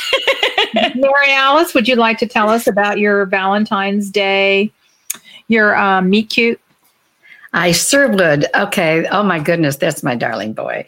[0.95, 4.71] Mary Alice, would you like to tell us about your Valentine's Day,
[5.49, 6.61] your um, meet cute?
[7.53, 8.47] I sure would.
[8.55, 9.07] Okay.
[9.09, 10.85] Oh my goodness, that's my darling boy.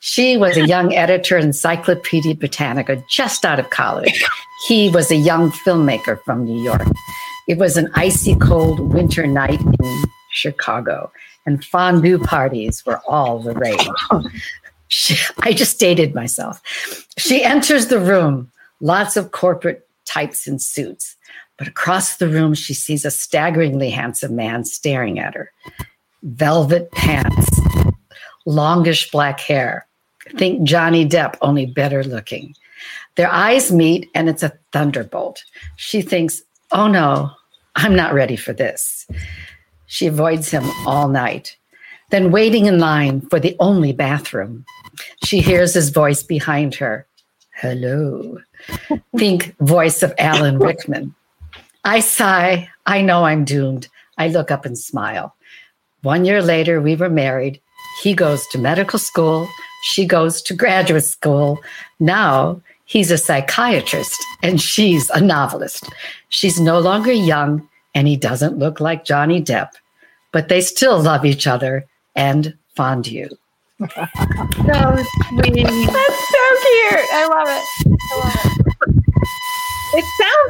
[0.00, 4.24] She was a young editor, Encyclopedia Britannica, just out of college.
[4.66, 6.82] He was a young filmmaker from New York.
[7.46, 11.10] It was an icy cold winter night in Chicago,
[11.46, 13.88] and fondue parties were all the rage.
[14.88, 16.60] She, I just dated myself.
[17.16, 18.50] She enters the room,
[18.80, 21.14] lots of corporate types in suits.
[21.58, 25.52] But across the room, she sees a staggeringly handsome man staring at her
[26.22, 27.60] velvet pants,
[28.46, 29.86] longish black hair.
[30.36, 32.54] Think Johnny Depp, only better looking.
[33.16, 35.42] Their eyes meet, and it's a thunderbolt.
[35.76, 37.30] She thinks, oh no,
[37.76, 39.06] I'm not ready for this.
[39.86, 41.56] She avoids him all night.
[42.10, 44.64] Then, waiting in line for the only bathroom,
[45.24, 47.06] she hears his voice behind her.
[47.54, 48.38] Hello.
[49.16, 51.14] Think voice of Alan Rickman.
[51.84, 52.68] I sigh.
[52.86, 53.88] I know I'm doomed.
[54.16, 55.34] I look up and smile.
[56.02, 57.60] One year later, we were married.
[58.02, 59.48] He goes to medical school.
[59.82, 61.60] She goes to graduate school.
[61.98, 65.88] Now he's a psychiatrist and she's a novelist.
[66.28, 69.70] She's no longer young and he doesn't look like Johnny Depp,
[70.32, 73.28] but they still love each other and fondue.
[73.78, 74.96] So
[75.28, 75.64] sweet.
[75.64, 77.06] That's so cute.
[77.12, 77.98] I love it.
[78.10, 78.67] I love it.
[79.98, 80.04] It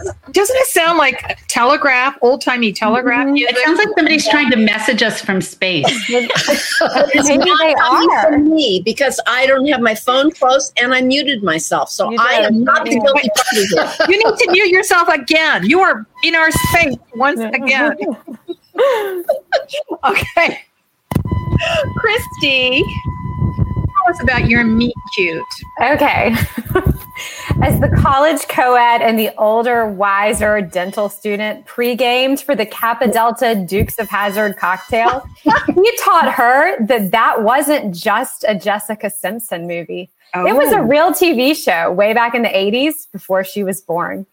[0.05, 3.33] sounds, doesn't it sound like telegraph, old timey telegraph Mhm.
[3.33, 3.57] music?
[3.57, 5.87] It sounds like somebody's trying to message us from space.
[6.11, 8.23] It's Maybe not they coming are.
[8.25, 11.91] from me because I don't have my phone close and I muted myself.
[11.91, 13.91] So I am not the guilty party here.
[14.09, 15.65] You need to mute yourself again.
[15.67, 17.97] You are in our space once again.
[20.05, 20.61] Okay.
[21.97, 23.18] Christy, tell
[24.09, 25.43] us about your meet cute.
[25.81, 26.35] Okay.
[27.63, 32.67] As the college co ed and the older, wiser dental student pre gamed for the
[32.67, 35.29] Kappa Delta Dukes of Hazzard cocktail,
[35.67, 40.11] he taught her that that wasn't just a Jessica Simpson movie.
[40.35, 40.83] It was a oh.
[40.83, 44.27] real TV show way back in the 80s before she was born.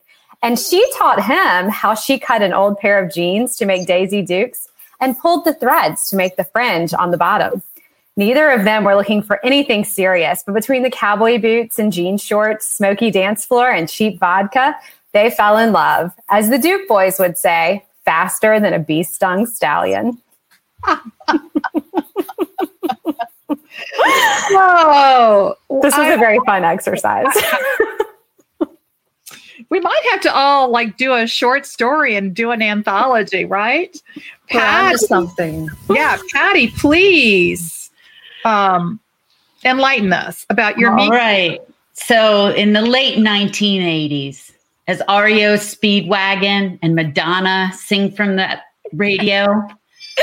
[0.44, 4.22] And she taught him how she cut an old pair of jeans to make Daisy
[4.22, 4.68] Dukes
[5.00, 7.64] and pulled the threads to make the fringe on the bottom.
[8.18, 12.18] Neither of them were looking for anything serious, but between the cowboy boots and jean
[12.18, 14.74] shorts, smoky dance floor, and cheap vodka,
[15.12, 16.12] they fell in love.
[16.30, 20.18] As the Duke boys would say, faster than a bee stung stallion.
[24.50, 25.56] Whoa.
[25.82, 27.26] This was I- a very fun exercise.
[29.70, 33.96] we might have to all like do a short story and do an anthology, right?
[34.16, 35.70] We're Patty, something.
[35.90, 37.85] yeah, Patty, please
[38.46, 39.00] um,
[39.66, 41.10] enlighten us about your All meet.
[41.10, 41.62] right.
[41.94, 44.52] So in the late 1980s,
[44.88, 48.60] as REO Speedwagon and Madonna sing from the
[48.94, 49.68] radio,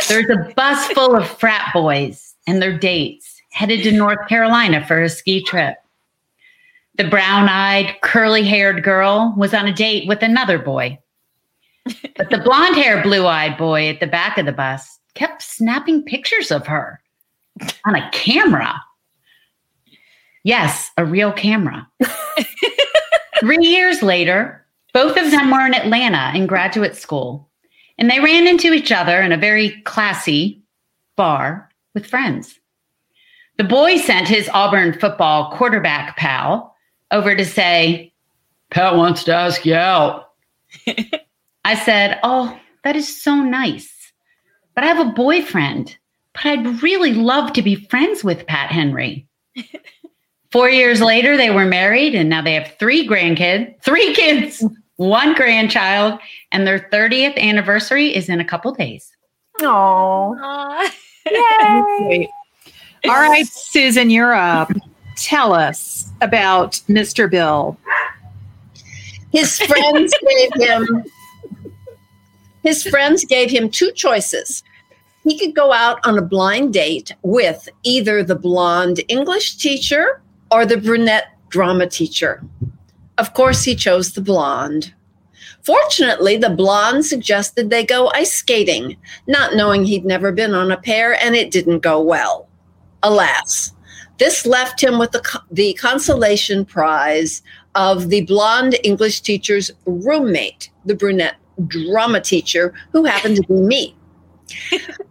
[0.09, 5.03] there's a bus full of frat boys and their dates headed to North Carolina for
[5.03, 5.77] a ski trip.
[6.97, 10.99] The brown eyed, curly haired girl was on a date with another boy.
[12.17, 16.03] But the blonde haired, blue eyed boy at the back of the bus kept snapping
[16.05, 17.02] pictures of her
[17.85, 18.83] on a camera.
[20.45, 21.89] Yes, a real camera.
[23.41, 27.49] Three years later, both of them were in Atlanta in graduate school,
[27.99, 30.63] and they ran into each other in a very classy
[31.17, 32.59] bar with friends.
[33.59, 36.75] The boy sent his Auburn football quarterback pal
[37.11, 38.13] over to say,
[38.71, 40.31] Pat wants to ask you out.
[41.65, 44.13] I said, Oh, That is so nice.
[44.75, 45.97] But I have a boyfriend,
[46.35, 49.27] but I'd really love to be friends with Pat Henry.
[50.51, 54.65] Four years later, they were married and now they have three grandkids, three kids,
[54.97, 56.21] one grandchild,
[56.53, 59.11] and their 30th anniversary is in a couple days.
[59.61, 60.93] Oh, Aw.
[62.07, 62.29] Great.
[63.05, 64.71] All right, Susan, you're up.
[65.17, 67.31] Tell us about Mr.
[67.31, 67.77] Bill.
[69.33, 71.05] His friends gave him
[72.63, 74.63] his friends gave him two choices.
[75.25, 80.21] He could go out on a blind date with either the blonde English teacher
[80.51, 82.43] or the brunette drama teacher.
[83.19, 84.93] Of course, he chose the blonde.
[85.63, 88.97] Fortunately, the blonde suggested they go ice skating,
[89.29, 92.49] not knowing he'd never been on a pair, and it didn't go well.
[93.05, 93.73] Alas,
[94.19, 97.43] this left him with the, the consolation prize
[97.75, 101.37] of the blonde English teacher's roommate, the brunette
[101.69, 103.97] drama teacher, who happened to be me.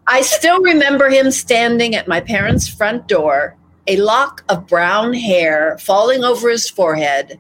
[0.08, 3.56] I still remember him standing at my parents' front door,
[3.88, 7.40] a lock of brown hair falling over his forehead,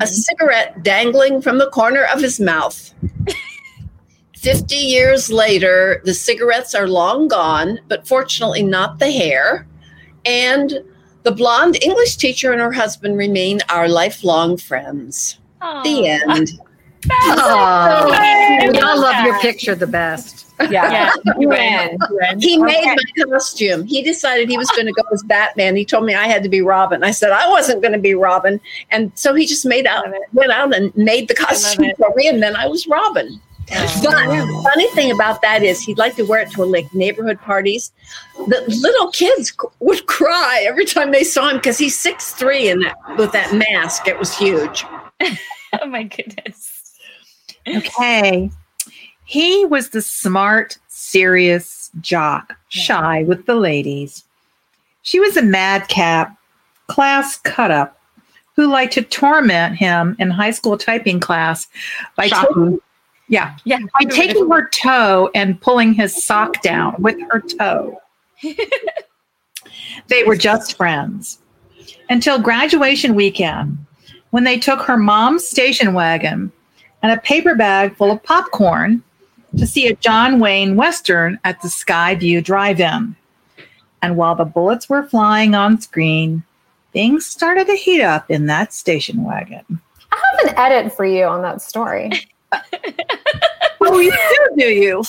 [0.00, 2.94] a cigarette dangling from the corner of his mouth.
[4.36, 9.66] 50 years later, the cigarettes are long gone, but fortunately not the hair.
[10.26, 10.84] And
[11.22, 15.38] the blonde English teacher and her husband remain our lifelong friends.
[15.60, 16.60] The end.
[17.10, 20.43] Oh, I we all love love your picture the best.
[20.70, 21.12] Yeah, Yeah.
[21.38, 21.98] you win.
[22.40, 23.84] He made my costume.
[23.84, 25.76] He decided he was going to go as Batman.
[25.76, 27.02] He told me I had to be Robin.
[27.02, 28.60] I said I wasn't going to be Robin,
[28.90, 32.42] and so he just made out, went out and made the costume for me, and
[32.42, 33.40] then I was Robin.
[33.66, 37.92] But funny thing about that is he'd like to wear it to like neighborhood parties.
[38.36, 42.68] The little kids c- would cry every time they saw him because he's six three
[42.68, 44.06] and that with that mask.
[44.06, 44.84] It was huge.
[45.82, 46.94] Oh my goodness.
[47.66, 48.48] Okay.
[49.24, 54.24] He was the smart, serious jock, shy with the ladies.
[55.02, 56.36] She was a madcap,
[56.86, 58.00] class cut up
[58.56, 61.66] who liked to torment him in high school typing class
[62.16, 62.80] by taking,
[63.28, 63.80] yeah, Yeah.
[63.98, 68.00] by taking her toe and pulling his sock down with her toe.
[70.08, 71.38] they were just friends
[72.10, 73.78] until graduation weekend
[74.30, 76.52] when they took her mom's station wagon
[77.02, 79.02] and a paper bag full of popcorn
[79.56, 83.16] to see a John Wayne Western at the Skyview Drive In.
[84.02, 86.42] And while the bullets were flying on screen,
[86.92, 89.80] things started to heat up in that station wagon.
[90.12, 92.10] I have an edit for you on that story.
[93.86, 95.04] Oh, you do, do you?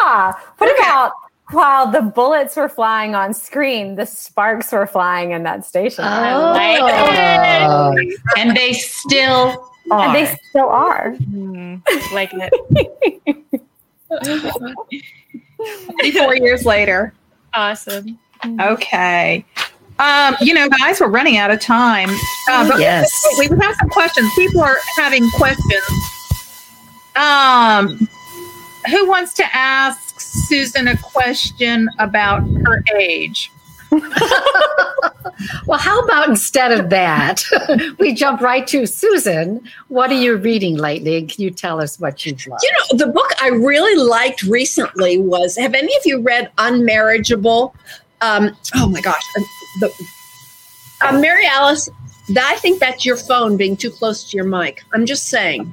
[0.00, 0.32] Yeah.
[0.58, 1.12] What about
[1.50, 6.04] while the bullets were flying on screen, the sparks were flying in that station?
[6.04, 8.20] I like it.
[8.36, 10.06] And they still are.
[10.06, 11.12] And they still are.
[11.14, 11.82] Mm,
[12.12, 13.62] like it.
[15.98, 17.12] 34 years later.
[17.54, 18.18] Awesome.
[18.60, 19.44] Okay.
[19.98, 22.08] Um, you know, guys, we're running out of time.
[22.48, 23.10] Uh, but Yes.
[23.38, 24.30] we have some questions.
[24.36, 25.82] People are having questions.
[27.16, 28.08] Um,
[28.90, 33.50] who wants to ask Susan a question about her age?
[35.66, 37.44] Well, how about instead of that,
[37.98, 39.62] we jump right to Susan?
[39.88, 41.22] What are you reading lately?
[41.26, 42.62] Can you tell us what you've loved?
[42.62, 47.74] You know, the book I really liked recently was Have any of you read Unmarriageable?
[48.20, 49.22] Um, oh my gosh.
[49.36, 49.42] uh,
[49.80, 49.92] The,
[51.02, 51.88] uh, Mary Alice,
[52.36, 54.82] I think that's your phone being too close to your mic.
[54.92, 55.72] I'm just saying.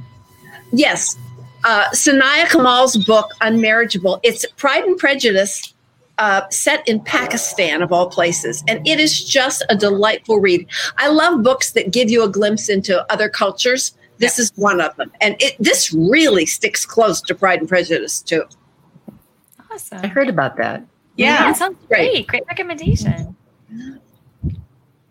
[0.73, 1.17] Yes.
[1.63, 5.73] Uh, Soniah Kamal's book, Unmarriageable, it's Pride and Prejudice
[6.17, 8.63] uh, set in Pakistan, of all places.
[8.67, 10.67] And it is just a delightful read.
[10.97, 13.95] I love books that give you a glimpse into other cultures.
[14.17, 15.11] This is one of them.
[15.21, 18.43] And it this really sticks close to Pride and Prejudice, too.
[19.71, 19.99] Awesome.
[20.03, 20.85] I heard about that.
[21.17, 21.43] Yeah.
[21.43, 22.11] That sounds Great.
[22.11, 22.27] great.
[22.27, 23.35] Great recommendation.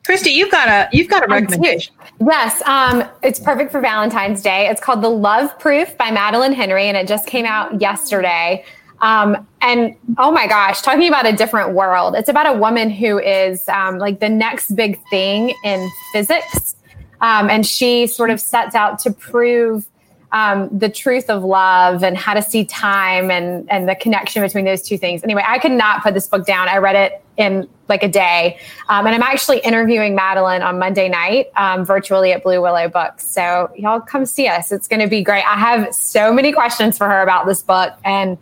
[0.05, 1.95] Christy, you've got a you've got a recommendation.
[2.21, 4.69] Yes, um, it's perfect for Valentine's Day.
[4.69, 8.65] It's called The Love Proof by Madeleine Henry, and it just came out yesterday.
[9.01, 12.15] Um, and oh my gosh, talking about a different world.
[12.17, 16.77] It's about a woman who is um, like the next big thing in physics.
[17.21, 19.87] Um, and she sort of sets out to prove
[20.33, 24.65] um, the truth of love and how to see time and, and the connection between
[24.65, 25.23] those two things.
[25.23, 26.69] Anyway, I could not put this book down.
[26.69, 28.59] I read it in like a day.
[28.89, 33.27] Um, and I'm actually interviewing Madeleine on Monday night um, virtually at Blue Willow Books.
[33.27, 34.73] So y'all come see us.
[34.73, 35.45] It's going to be great.
[35.45, 37.95] I have so many questions for her about this book.
[38.05, 38.37] And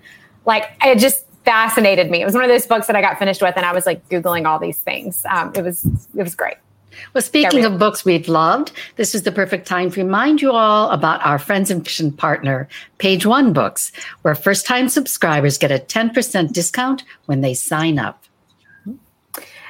[0.44, 2.22] like, it just fascinated me.
[2.22, 4.08] It was one of those books that I got finished with and I was like
[4.08, 5.24] Googling all these things.
[5.30, 5.84] Um, it was,
[6.16, 6.56] it was great.
[7.14, 10.90] Well, speaking of books we've loved, this is the perfect time to remind you all
[10.90, 12.68] about our Friends and Fiction partner,
[12.98, 18.24] Page One Books, where first time subscribers get a 10% discount when they sign up.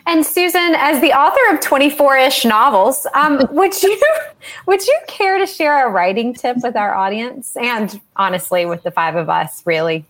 [0.04, 4.00] And Susan, as the author of 24-ish novels, um, would you
[4.66, 8.90] would you care to share a writing tip with our audience and honestly with the
[8.90, 10.04] five of us, really?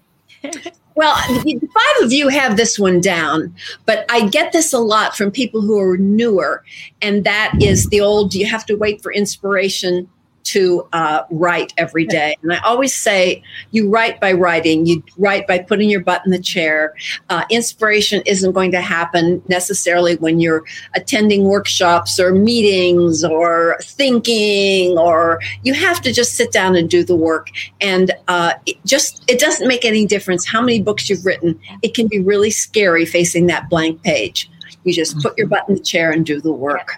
[0.94, 3.54] Well, five of you have this one down,
[3.86, 6.62] but I get this a lot from people who are newer,
[7.00, 10.08] and that is the old you have to wait for inspiration
[10.44, 12.36] to uh, write every day.
[12.42, 16.32] And I always say you write by writing, you write by putting your butt in
[16.32, 16.94] the chair.
[17.28, 20.64] Uh, inspiration isn't going to happen necessarily when you're
[20.94, 27.04] attending workshops or meetings or thinking, or you have to just sit down and do
[27.04, 27.48] the work.
[27.80, 31.58] And uh, it just, it doesn't make any difference how many books you've written.
[31.82, 34.50] It can be really scary facing that blank page.
[34.84, 36.96] You just put your butt in the chair and do the work.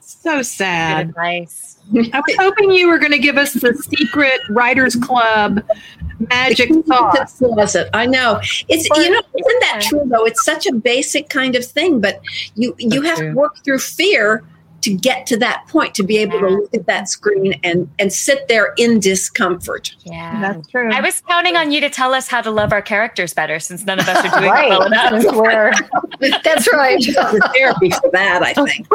[0.00, 1.08] So sad.
[1.08, 1.78] advice.
[2.12, 5.62] I was hoping you were going to give us the secret Writers Club
[6.30, 7.38] magic sauce.
[7.38, 7.88] closet.
[7.94, 8.40] I know.
[8.68, 10.24] It's you know, isn't that true though?
[10.24, 12.20] It's such a basic kind of thing, but
[12.54, 13.30] you you That's have true.
[13.30, 14.42] to work through fear
[14.86, 18.12] to get to that point to be able to look at that screen and and
[18.12, 19.92] sit there in discomfort.
[20.04, 20.40] Yeah.
[20.40, 20.92] That's true.
[20.92, 23.84] I was counting on you to tell us how to love our characters better since
[23.84, 24.68] none of us are doing Right.
[24.68, 25.10] well enough.
[26.44, 27.00] That's right.
[27.00, 28.86] The therapy for that, I think.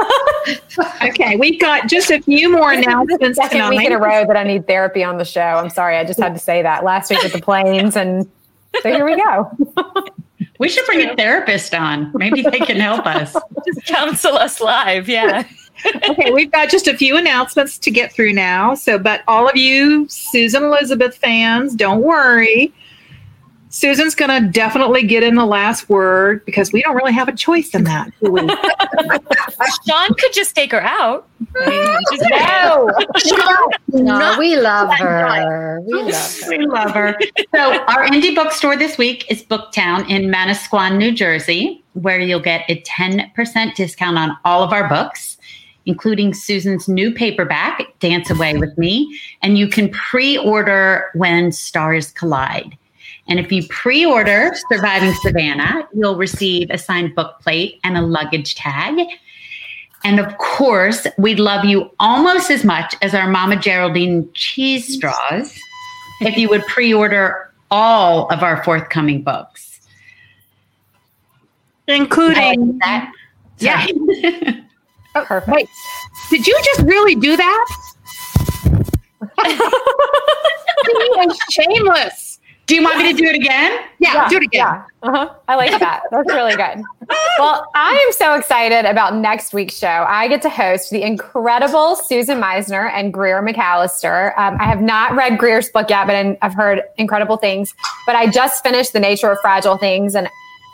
[1.09, 4.43] okay, we've got just a few more announcements second week in a row that I
[4.43, 5.41] need therapy on the show.
[5.41, 8.29] I'm sorry, I just had to say that last week with the planes, and
[8.81, 9.51] so here we go.
[10.57, 12.11] We should bring a therapist on.
[12.13, 13.35] Maybe they can help us.
[13.65, 15.09] Just counsel us live.
[15.09, 15.43] Yeah.
[16.09, 18.75] Okay, we've got just a few announcements to get through now.
[18.75, 22.73] So, but all of you Susan Elizabeth fans, don't worry.
[23.73, 27.33] Susan's going to definitely get in the last word because we don't really have a
[27.33, 28.11] choice in that.
[29.87, 31.27] Sean could just take her out.
[31.61, 32.89] I mean, just- No,
[33.87, 35.79] No, we love her.
[35.85, 36.49] We love her.
[36.49, 37.17] We love her.
[37.55, 42.65] So, our indie bookstore this week is Booktown in Manasquan, New Jersey, where you'll get
[42.69, 45.37] a 10% discount on all of our books,
[45.85, 49.19] including Susan's new paperback, Dance Away with Me.
[49.41, 52.77] And you can pre order When Stars Collide.
[53.27, 58.01] And if you pre order Surviving Savannah, you'll receive a signed book plate and a
[58.01, 59.07] luggage tag.
[60.03, 65.57] And of course, we'd love you almost as much as our Mama Geraldine cheese straws
[66.21, 69.79] if you would pre order all of our forthcoming books.
[71.87, 73.11] Including That,
[73.59, 73.85] Yeah.
[75.13, 75.47] perfect.
[75.47, 75.69] Wait,
[76.29, 77.67] did you just really do that?
[81.49, 82.31] Shameless.
[82.71, 83.81] Do you want me to do it again?
[83.99, 84.61] Yeah, do it again.
[84.61, 85.33] Yeah, uh-huh.
[85.49, 86.03] I like that.
[86.09, 86.81] That's really good.
[87.37, 90.05] Well, I am so excited about next week's show.
[90.07, 94.33] I get to host the incredible Susan Meissner and Greer Macallister.
[94.39, 97.75] Um, I have not read Greer's book yet, but I've heard incredible things.
[98.05, 100.29] But I just finished The Nature of Fragile Things, and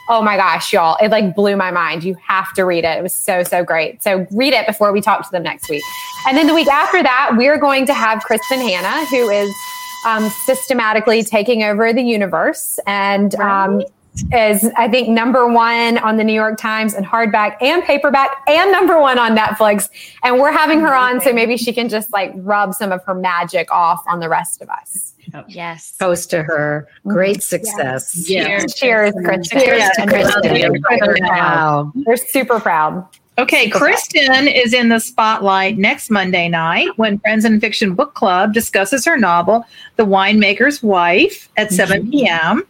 [0.09, 2.03] oh my gosh, y'all, it like blew my mind.
[2.03, 2.97] You have to read it.
[2.97, 4.01] It was so, so great.
[4.01, 5.83] So read it before we talk to them next week.
[6.27, 9.53] And then the week after that, we're going to have Kristin Hannah, who is
[10.05, 13.83] um, systematically taking over the universe and um,
[14.33, 18.71] is, I think, number one on the New York Times and hardback and paperback and
[18.71, 19.89] number one on Netflix.
[20.23, 23.15] And we're having her on so maybe she can just like rub some of her
[23.15, 25.13] magic off on the rest of us.
[25.47, 25.95] Yes.
[25.97, 26.87] Toast to her.
[26.99, 27.09] Mm-hmm.
[27.09, 28.29] Great success.
[28.29, 28.65] Yeah.
[28.65, 29.59] Cheers, Kristen.
[29.59, 30.83] Cheers to Kristen.
[31.21, 31.91] Wow.
[31.95, 33.07] We're super proud.
[33.39, 38.51] Okay, Kristen is in the spotlight next Monday night when Friends and Fiction Book Club
[38.51, 39.63] discusses her novel,
[39.95, 42.09] The Winemaker's Wife, at 7 mm-hmm.
[42.09, 42.63] p.m.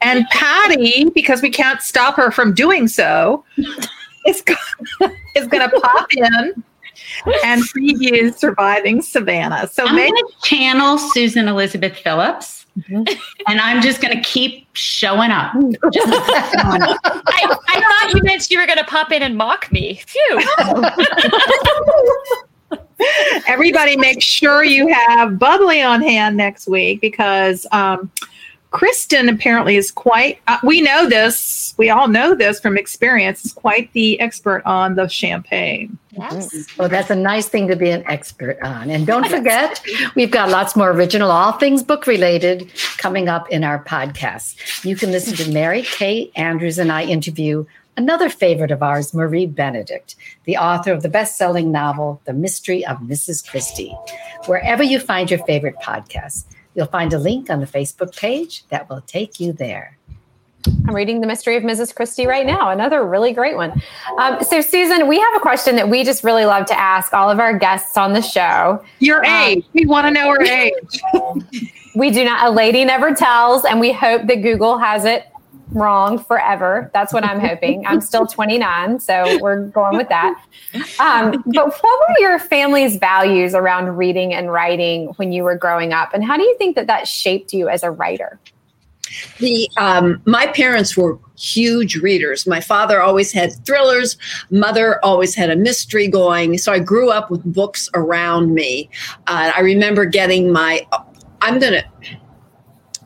[0.00, 3.44] And Patty, because we can't stop her from doing so,
[4.26, 4.54] is, go-
[5.36, 6.64] is going to pop in
[7.44, 9.68] and preview Surviving Savannah.
[9.68, 13.08] So I'm maybe going to channel Susan Elizabeth Phillips, and
[13.48, 15.52] I'm just going to keep showing up.
[15.52, 15.72] Showing
[16.82, 16.98] up.
[17.04, 20.00] I, I thought you meant you were going to pop in and mock me.
[20.06, 20.40] Phew.
[23.46, 28.10] everybody make sure you have bubbly on hand next week because um,
[28.72, 33.52] Kristen apparently is quite, uh, we know this, we all know this from experience, is
[33.52, 35.98] quite the expert on the champagne.
[36.10, 36.66] Yes.
[36.78, 38.90] Well, that's a nice thing to be an expert on.
[38.90, 39.82] And don't forget,
[40.14, 44.84] we've got lots more original, all things book related, coming up in our podcast.
[44.84, 47.66] You can listen to Mary Kay Andrews and I interview
[47.98, 52.86] another favorite of ours, Marie Benedict, the author of the best selling novel, The Mystery
[52.86, 53.46] of Mrs.
[53.46, 53.94] Christie.
[54.46, 58.88] Wherever you find your favorite podcast, you'll find a link on the Facebook page that
[58.88, 59.96] will take you there.
[60.86, 61.92] I'm reading The Mystery of Mrs.
[61.92, 62.70] Christie right now.
[62.70, 63.82] Another really great one.
[64.16, 67.28] Um, so, Susan, we have a question that we just really love to ask all
[67.28, 68.84] of our guests on the show.
[69.00, 69.64] Your Um, age.
[69.72, 71.00] we want to know her age.
[71.94, 75.26] We do not, a lady never tells, and we hope that Google has it
[75.74, 76.90] wrong forever.
[76.92, 77.86] That's what I'm hoping.
[77.86, 80.42] I'm still 29, so we're going with that.
[80.98, 85.92] Um, but what were your family's values around reading and writing when you were growing
[85.92, 86.14] up?
[86.14, 88.38] And how do you think that that shaped you as a writer?
[89.38, 94.16] the um, my parents were huge readers my father always had thrillers
[94.50, 98.88] mother always had a mystery going so i grew up with books around me
[99.26, 100.86] uh, i remember getting my
[101.40, 101.82] i'm gonna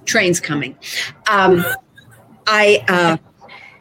[0.05, 0.77] trains coming
[1.31, 1.65] um,
[2.47, 3.17] i uh,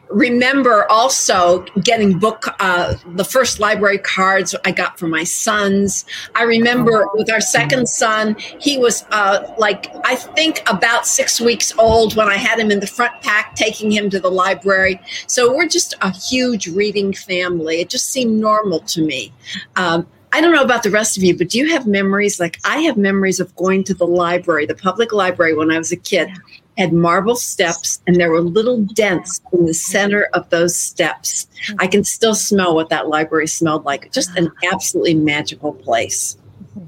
[0.08, 6.04] remember also getting book uh, the first library cards i got for my sons.
[6.34, 11.72] I remember with our second son he was uh, like i think about six weeks
[11.78, 15.00] old when i had him in the front pack taking him to the library.
[15.26, 17.80] So we're just a huge reading family.
[17.80, 19.32] It just seemed normal to me.
[19.76, 22.38] Um, I don't know about the rest of you, but do you have memories?
[22.38, 25.92] Like I have memories of going to the library, the public library when I was
[25.92, 26.28] a kid,
[26.76, 31.46] had marble steps and there were little dents in the center of those steps.
[31.70, 31.76] Mm.
[31.80, 34.12] I can still smell what that library smelled like.
[34.12, 36.36] Just an absolutely magical place.
[36.76, 36.84] Mm-hmm.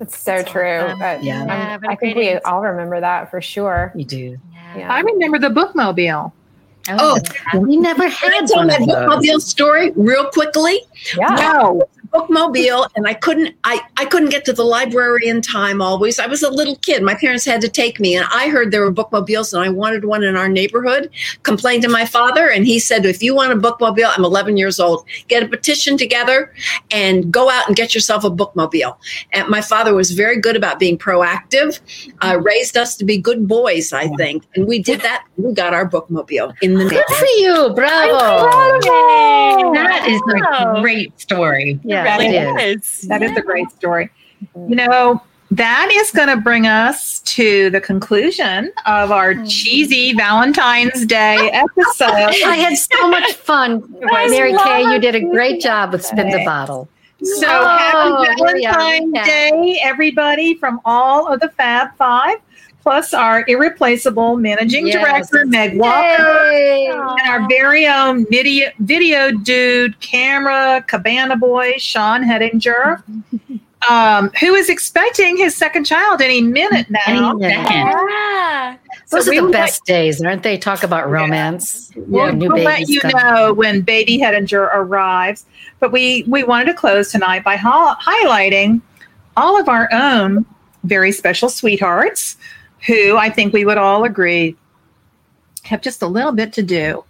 [0.00, 0.94] It's so true.
[0.98, 1.38] But uh, Yeah.
[1.40, 3.92] I'm- Yeah, what a I think great we all remember that for sure.
[3.94, 4.38] You do.
[4.76, 4.92] Yeah.
[4.92, 6.32] I remember the bookmobile.
[6.90, 7.18] Oh,
[7.54, 10.80] oh, We never can I had tell one that bookmobile story real quickly?
[11.18, 11.28] yeah.
[11.28, 11.82] No.
[12.14, 16.18] Bookmobile and I couldn't I, I couldn't get to the library in time always.
[16.18, 17.02] I was a little kid.
[17.02, 20.04] My parents had to take me and I heard there were bookmobiles and I wanted
[20.04, 21.10] one in our neighborhood.
[21.42, 24.78] Complained to my father and he said if you want a bookmobile, I'm 11 years
[24.78, 26.54] old, get a petition together
[26.90, 28.96] and go out and get yourself a bookmobile.
[29.32, 31.80] And my father was very good about being proactive,
[32.22, 34.44] uh, raised us to be good boys, I think.
[34.54, 35.24] And we did that.
[35.36, 37.16] We got our bookmobile in the Good neighborhood.
[37.16, 37.74] for you.
[37.74, 38.50] Bravo.
[39.74, 41.80] That is a great story.
[41.82, 43.00] Yeah, That it is.
[43.02, 44.10] That is a great story.
[44.54, 49.44] You know, that is going to bring us to the conclusion of our hmm.
[49.44, 52.12] cheesy Valentine's Day episode.
[52.12, 53.82] I had so much fun.
[54.00, 56.88] Mary Kay, you did a great job with Spin the Bottle.
[57.22, 59.24] So Oh, happy yeah, Valentine's yeah.
[59.24, 62.38] Day, everybody from all of the Fab Five,
[62.84, 64.96] plus our irreplaceable managing Yes.
[65.30, 66.50] director, Meg Walker.
[66.52, 66.86] Yay.
[66.90, 73.02] And our very own video, video dude, camera, cabana boy, Sean Hedinger,
[73.90, 77.00] um, who is expecting his second child any minute now.
[77.06, 77.66] Any second.
[77.74, 78.76] Yeah.
[79.10, 80.58] Those So we are the best days, aren't they?
[80.58, 81.90] Talk about romance.
[81.96, 85.46] We'll, Yeah, new we'll let you know when baby Hedinger arrives.
[85.80, 88.82] But we, we wanted to close tonight by ho- highlighting
[89.38, 90.44] all of our own
[90.84, 92.36] very special sweethearts
[92.86, 94.56] who I think we would all agree
[95.62, 97.04] have just a little bit to do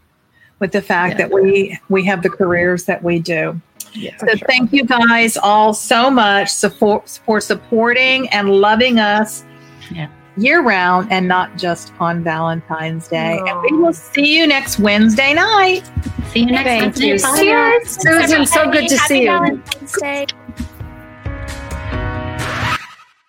[0.61, 1.27] with the fact Yeah.
[1.27, 3.61] that we we have the careers that we do.
[3.93, 4.16] Yeah.
[4.18, 9.45] So thank you guys all so much for, for supporting and loving us
[9.91, 10.09] Yeah.
[10.37, 13.41] year round and not just on Valentine's Day.
[13.47, 15.89] And we will see you next Wednesday night.
[16.33, 17.07] See you next Thank Wednesday.
[17.07, 17.18] you.
[17.18, 18.03] Cheers.
[18.03, 20.64] Susan, so good to Happy see you.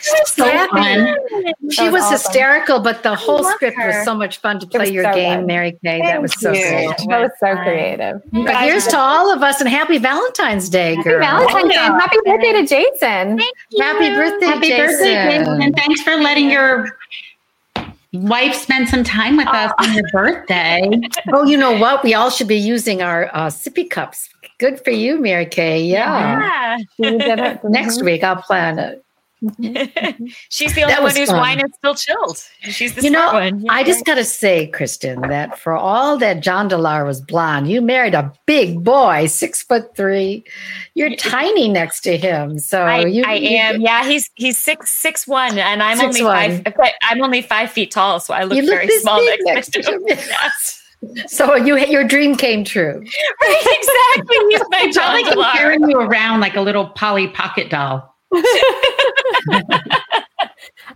[0.06, 0.58] Valentine's Day.
[0.58, 1.72] So fun.
[1.72, 2.12] She was was awesome.
[2.14, 3.88] hysterical, but the whole script her.
[3.88, 5.48] was so much fun to play your so game, good.
[5.48, 6.02] Mary Kay.
[6.02, 7.06] That was so Thank you.
[7.06, 7.10] great.
[7.10, 8.22] That was so creative.
[8.32, 11.10] But here's to all of us and happy Valentine's Day, Happy.
[11.10, 11.78] Valentine's Day.
[11.80, 13.40] and Happy birthday to Jason.
[13.80, 14.86] Happy birthday, Happy Jason.
[14.88, 15.62] birthday, Jason.
[15.62, 16.98] And thanks for letting your
[18.14, 20.90] wife spend some time with us on your birthday.
[21.34, 22.04] Oh, you know what?
[22.04, 24.30] We all should be using our uh, sippy cups.
[24.60, 25.84] Good for you, Mary Kay.
[25.84, 26.40] Yeah.
[26.40, 27.10] Yeah.
[27.12, 27.60] You did it.
[27.64, 29.05] Next week, I'll plan it.
[29.44, 30.26] Mm-hmm, mm-hmm.
[30.50, 31.38] She's the only one whose fun.
[31.40, 32.42] wine is still chilled.
[32.62, 33.66] She's the You know, smart one.
[33.70, 38.16] I just got to say, Kristen, that for all that Jondalar was blonde, you married
[38.16, 40.44] a big boy, six foot three.
[40.96, 42.58] You're tiny next to him.
[42.60, 43.82] So I, you, I you- am.
[43.82, 46.64] Yeah, he's he's six six one, and I'm Six only one.
[46.64, 46.92] five.
[47.04, 49.82] I'm only five feet tall, so I look You look very small next, next to
[49.82, 50.08] to him.
[50.08, 50.18] him.
[50.30, 50.82] Yes.
[51.28, 52.94] So you your dream came true.
[53.42, 53.78] right,
[54.18, 54.38] exactly.
[54.50, 55.52] He's my John Probably Delar.
[55.54, 58.16] carrying you around like a little Polly Pocket doll.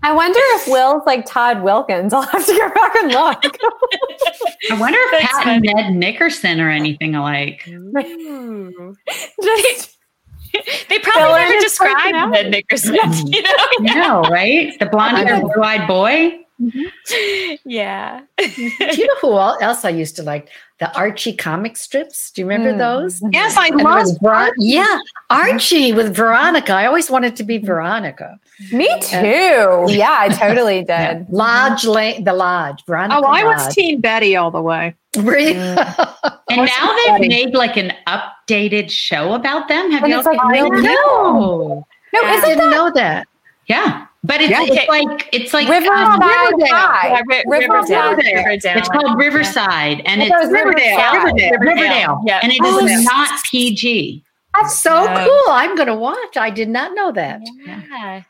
[0.02, 2.14] I wonder if Will's like Todd Wilkins.
[2.14, 3.44] I'll have to go back and look.
[4.72, 7.64] I wonder if That's Pat and Ned Nickerson are anything alike.
[9.42, 9.98] Just
[10.90, 12.32] They probably Filling never described.
[12.32, 12.96] Ned Nickerson.
[13.30, 13.42] You
[13.96, 14.22] know?
[14.24, 14.78] No, right?
[14.80, 16.40] The blonde haired, blue eyed boy.
[16.62, 17.56] Mm-hmm.
[17.70, 18.22] yeah.
[18.38, 18.92] Mm-hmm.
[18.92, 20.50] Do you know who else I used to like?
[20.80, 20.94] The oh.
[20.96, 22.32] Archie comic strips.
[22.32, 22.78] Do you remember Mm.
[22.78, 23.22] those?
[23.34, 24.98] Yes, I love Ver- yeah,
[25.30, 26.74] Archie with Veronica.
[26.74, 28.40] I always wanted to be Veronica.
[28.72, 29.86] Me too.
[29.90, 31.28] Yeah, I totally did.
[31.30, 32.84] Lodge Lane, the Lodge.
[32.86, 33.20] Veronica.
[33.22, 33.76] Oh, I was Lodge.
[33.76, 34.96] Team Betty all the way.
[35.18, 35.54] Really?
[35.54, 36.16] Mm.
[36.52, 39.92] And now they've made like an updated show about them.
[39.92, 43.28] Have And you it's like real no, No, I isn't didn't that know that.
[43.68, 44.64] Yeah, but it's, Yeah.
[44.68, 47.08] it's like it's like Riverside um, High?
[47.10, 48.10] Yeah, Ri- Riverdale.
[48.10, 48.36] Riverdale.
[48.44, 48.78] Riverdale.
[48.78, 50.98] it's called Riverside, and I it's thought Riverdale.
[50.98, 51.24] Riverside.
[51.24, 51.60] Riverdale.
[51.60, 52.40] Riverdale, Yeah.
[52.44, 54.24] and it Oh, is not PG.
[54.56, 55.26] That's so Yeah.
[55.26, 55.54] cool.
[55.54, 56.36] I'm going to watch.
[56.36, 57.42] I did not know that.
[57.66, 58.24] Yeah.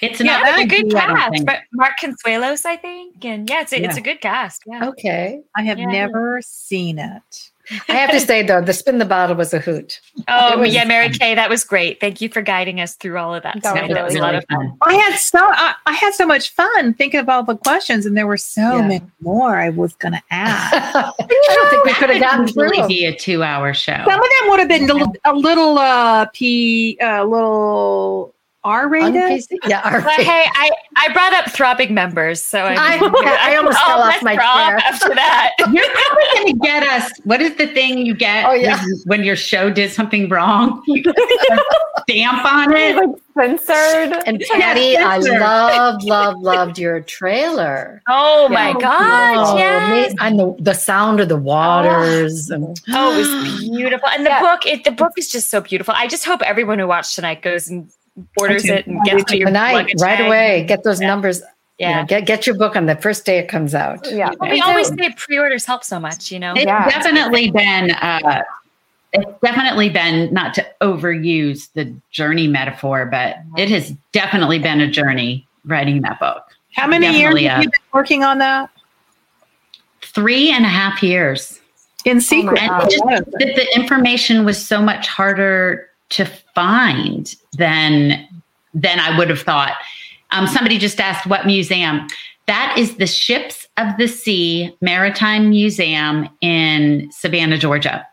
[0.00, 1.44] It's Yeah, not a good I cast.
[1.46, 3.24] But Mark Consuelos, I think.
[3.24, 4.62] And yeah, it's a, it's a good cast.
[4.66, 4.88] Yeah.
[4.88, 5.40] Okay.
[5.56, 5.86] I have Yeah.
[5.86, 7.47] never seen it.
[7.88, 10.00] I have to say though, the spin the bottle was a hoot.
[10.28, 11.10] Oh, was yeah, Mary.
[11.10, 12.00] Kay, that was great.
[12.00, 13.62] Thank you for guiding us through all of that.
[13.62, 14.76] That was That was a lot of fun.
[14.82, 18.16] I had so I, I had so much fun thinking of all the questions, and
[18.16, 18.82] there were so Yeah.
[18.88, 20.74] many more I was going to ask.
[20.74, 22.78] I don't think we could have gotten That through.
[22.80, 23.92] would be a two-hour show.
[24.06, 28.34] Some of them would have been a little, a little uh, p, a little
[28.64, 29.14] R rated.
[29.16, 29.46] Un-PC?
[29.66, 33.78] Yeah, our But hey, I, I brought up throbbing members, so I, I- I almost
[33.86, 34.76] fell off my chair.
[34.78, 35.52] after that.
[35.72, 37.10] You're probably going to get us.
[37.24, 38.76] What is the thing you get Oh, yeah.
[38.82, 40.82] when, when your show did something wrong?
[40.88, 41.64] You get a
[42.08, 42.96] stamp on it.
[42.96, 44.22] like censored.
[44.26, 48.02] And Patty, I loved, loved, loved your trailer.
[48.08, 48.74] Oh my Yeah.
[48.80, 50.14] gosh, Oh, yes.
[50.18, 52.50] ma- and the, the sound of the waters.
[52.50, 54.08] And, Oh, it was beautiful.
[54.08, 54.40] And the Yeah.
[54.40, 55.94] book, it, the book is just so beautiful.
[55.96, 57.90] I just hope everyone who watched tonight goes and
[58.36, 61.06] orders it and gets to your tonight, right away, get those Yeah.
[61.08, 61.40] numbers.
[61.78, 62.04] you know, Yeah.
[62.06, 64.04] get get your book on the first day it comes out.
[64.10, 64.30] Yeah.
[64.40, 66.52] Well, we And always say pre-orders help so much, you know.
[66.54, 66.88] It's Yeah.
[66.88, 67.92] definitely been.
[67.92, 68.42] Uh,
[69.12, 74.88] it's definitely been not to overuse the journey metaphor, but it has definitely been a
[74.90, 76.42] journey writing that book.
[76.74, 78.70] How many Definitely, years have you been working on that
[80.02, 81.60] Three and a half years.
[82.04, 82.60] in secret?
[82.62, 83.24] And just that
[83.56, 88.26] the information was so much harder to find than
[88.74, 89.74] than I would have thought.
[90.30, 92.06] Um, somebody just asked what museum.
[92.46, 98.06] That is the Ships of the Sea Maritime Museum in Savannah, Georgia.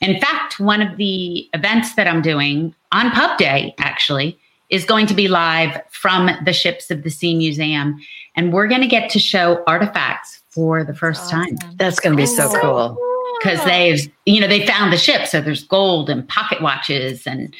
[0.00, 4.38] In fact, one of the events that I'm doing on Pub Day actually
[4.70, 8.00] is going to be live from the Ships of the Sea Museum,
[8.34, 12.22] and we're going to get to show artifacts for the first time That's going to
[12.22, 12.98] be so cool.
[13.46, 17.54] Because they've you know they found the ship so there's gold and pocket watches and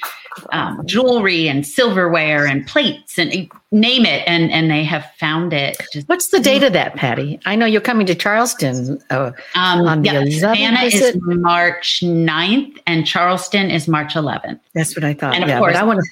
[0.53, 3.31] um, jewelry and silverware and plates and
[3.71, 7.41] name it and and they have found it just What's the date of that, Patty?
[7.47, 9.01] I know you're coming to Charleston.
[9.11, 11.17] Uh, um On the yeah, 11th, Savannah is is?
[11.23, 15.35] March 9th and Charleston is March 11th that's what I thought.
[15.35, 16.11] And of yeah, course- but I want to.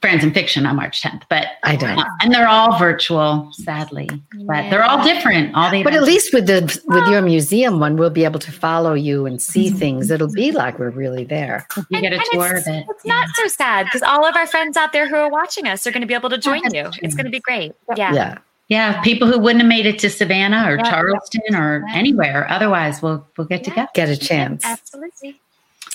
[0.00, 1.98] Friends and Fiction on March 10th but I don't.
[1.98, 4.08] uh, and they're all virtual sadly
[4.46, 7.96] but they're all different all the But at least with the with your museum one,
[7.96, 10.10] we'll be able to follow you and see things.
[10.10, 11.66] It'll be like we're really there.
[11.88, 14.46] you get a tour it's, of it it's not so sad because all of our
[14.46, 16.74] friends out there who are watching us are going to be able to join that's
[16.74, 16.82] you.
[16.84, 16.92] true.
[17.02, 17.72] It's going to be great.
[17.96, 18.12] Yeah.
[18.14, 18.38] Yeah.
[18.68, 20.90] yeah people who wouldn't have made it to Savannah or Yeah.
[20.90, 23.86] Charleston or anywhere otherwise we'll we'll get Yeah.
[23.86, 24.64] together Get a chance.
[24.64, 25.40] Absolutely.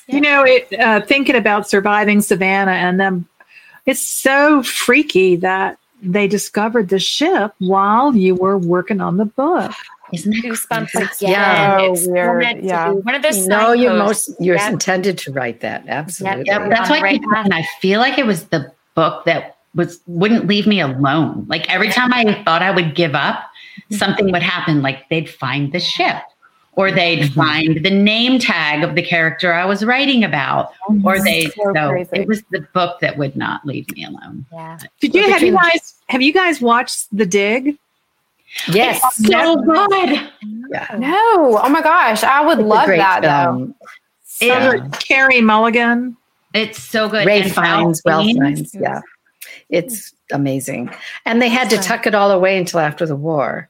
[0.08, 3.28] You know, it uh, thinking about surviving Savannah and them,
[3.86, 9.72] it's so freaky that they discovered the ship while you were working on the book.
[10.14, 11.26] isn't that Goosebumps crazy?
[11.26, 11.32] again.
[11.32, 11.80] Yeah.
[11.82, 12.40] It's So weird.
[12.40, 12.90] meant to Yeah.
[12.92, 12.96] be.
[13.00, 14.70] One of those You know, you most you're Yeah.
[14.70, 15.84] intended to write that.
[15.88, 16.44] Absolutely.
[16.46, 20.00] Yep, that's why I, Right keep I feel like it was the book that was
[20.06, 21.46] wouldn't leave me alone.
[21.50, 23.96] Like every time I thought I would give up, mm-hmm.
[23.96, 24.82] something would happen.
[24.84, 26.18] Like they'd find the ship,
[26.78, 27.34] or they'd Mhm.
[27.34, 30.74] find the name tag of the character I was writing about,
[31.04, 31.46] or they.
[31.56, 34.46] So So, it was the book that would not leave me alone.
[34.52, 34.78] Yeah.
[35.00, 37.78] Did you Well, have you between- guys have you guys watched The Dig?
[38.68, 39.02] Yes.
[39.16, 40.30] So good.
[40.72, 40.88] Yeah.
[40.98, 41.60] No.
[41.64, 42.24] Oh my gosh.
[42.24, 43.28] I would It's love great that though.
[43.28, 43.76] film.
[44.42, 44.88] Yeah.
[45.00, 46.16] Carey Mulligan.
[46.54, 47.26] It's so good.
[47.26, 48.74] Ray And finds, Val well finds.
[48.74, 49.02] Yeah.
[49.70, 50.90] It's amazing.
[51.26, 53.68] And they had to tuck it all away until after the war.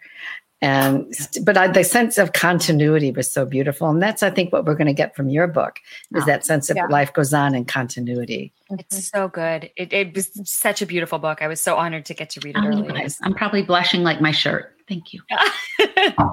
[0.61, 4.65] And but I, the sense of continuity was so beautiful, and that's I think what
[4.65, 5.79] we're going to get from your book
[6.15, 6.87] is Oh, that sense of yeah.
[6.87, 8.53] life goes on in continuity.
[8.71, 9.17] It's mm-hmm.
[9.17, 9.69] so good.
[9.75, 11.41] It, it was such a beautiful book.
[11.41, 12.89] I was so honored to get to read it Oh, earlier.
[12.91, 14.73] guys, I'm probably blushing like my shirt.
[14.87, 15.21] Thank you.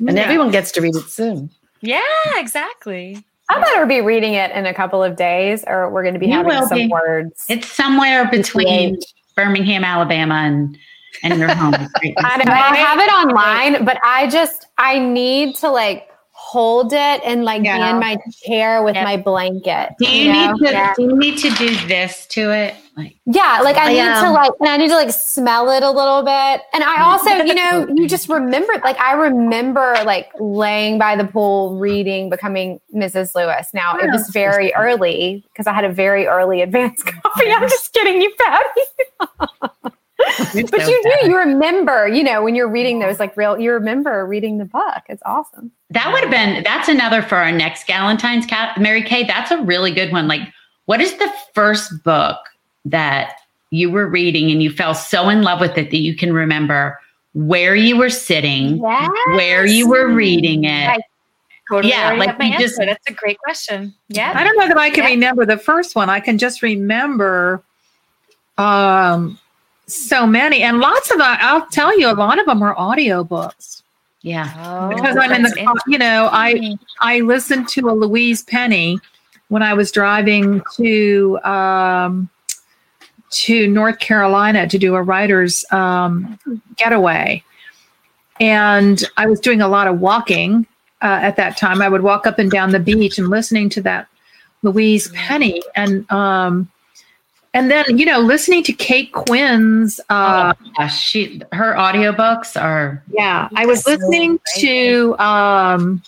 [0.00, 1.50] And everyone gets to read it soon.
[1.80, 2.00] yeah,
[2.36, 3.24] exactly.
[3.48, 6.28] I better be reading it in a couple of days, or we're going to be
[6.28, 6.88] You having some be.
[6.88, 7.44] words.
[7.48, 8.98] It's somewhere between
[9.36, 10.78] Birmingham, Alabama, and
[11.22, 11.74] and your home.
[11.74, 17.20] I know I have it online, but I just I need to like hold it
[17.24, 19.04] and like be in my chair with Yep.
[19.04, 19.90] my blanket.
[19.98, 20.52] Do you know?
[20.52, 20.94] need to Yeah.
[20.96, 22.74] do you need to do this to it?
[22.96, 25.70] Like Yeah, like I I, need to um, like, and I need to like smell
[25.70, 26.62] it a little bit.
[26.74, 31.24] And I also, you know, you just remember, like I remember like laying by the
[31.24, 33.34] pool reading, becoming Mrs.
[33.34, 33.68] Lewis.
[33.72, 37.50] Now it was very early because I had a very early advanced copy.
[37.50, 39.92] I'm just kidding you, Patty.
[40.54, 41.20] you're But so you bad.
[41.22, 44.64] do, you remember, you know, when you're reading those like real, you remember reading the
[44.64, 45.02] book.
[45.08, 45.70] It's awesome.
[45.90, 49.24] That would have been that's another for our next Galentine's cat Mary Kay.
[49.24, 50.28] That's a really good one.
[50.28, 50.40] Like,
[50.86, 52.38] what is the first book
[52.84, 53.36] that
[53.70, 56.98] you were reading and you fell so in love with it that you can remember
[57.34, 60.88] where you were sitting, where you were reading it?
[60.88, 60.98] I
[61.70, 63.94] Totally Yeah, like my just- That's a great question.
[64.08, 64.32] Yeah.
[64.34, 65.10] I don't know that I can Yeah.
[65.10, 66.10] remember the first one.
[66.10, 67.62] I can just remember
[68.58, 69.38] um,
[69.86, 71.36] so many, and lots of them.
[71.40, 73.82] I'll tell you, a lot of them are audiobooks
[74.22, 74.52] Yeah.
[74.58, 75.82] Oh, because I'm in the.
[75.86, 78.98] You know, I I listened to a Louise Penny
[79.48, 82.30] when I was driving to um,
[83.30, 86.38] to North Carolina to do a writer's um,
[86.76, 87.42] getaway,
[88.40, 90.66] and I was doing a lot of walking
[91.02, 91.82] uh, at that time.
[91.82, 94.06] I would walk up and down the beach and listening to that
[94.62, 96.70] Louise Penny, and um,
[97.54, 100.00] and then you know listening to Kate Quinn's.
[100.08, 106.02] Uh, oh, she her audiobooks are yeah, I was listening to um,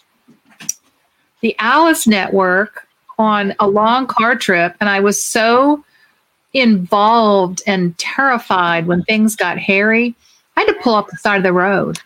[1.41, 2.87] the Alice Network
[3.19, 5.85] on a long car trip, and I was so
[6.53, 10.15] involved and terrified when things got hairy.
[10.57, 11.99] I had to pull off the side of the road.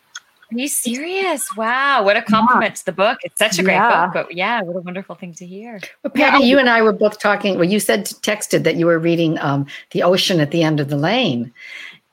[0.51, 1.47] Are you serious?
[1.57, 2.05] Wow.
[2.05, 3.19] What a compliment to the book.
[3.23, 4.07] It's such a great Yeah.
[4.07, 5.79] book, but yeah, what a wonderful thing to hear.
[6.03, 7.57] But Patty, you and I were both talking.
[7.57, 10.89] Well, you said texted that you were reading um, "The Ocean at the End of
[10.89, 11.53] the Lane,"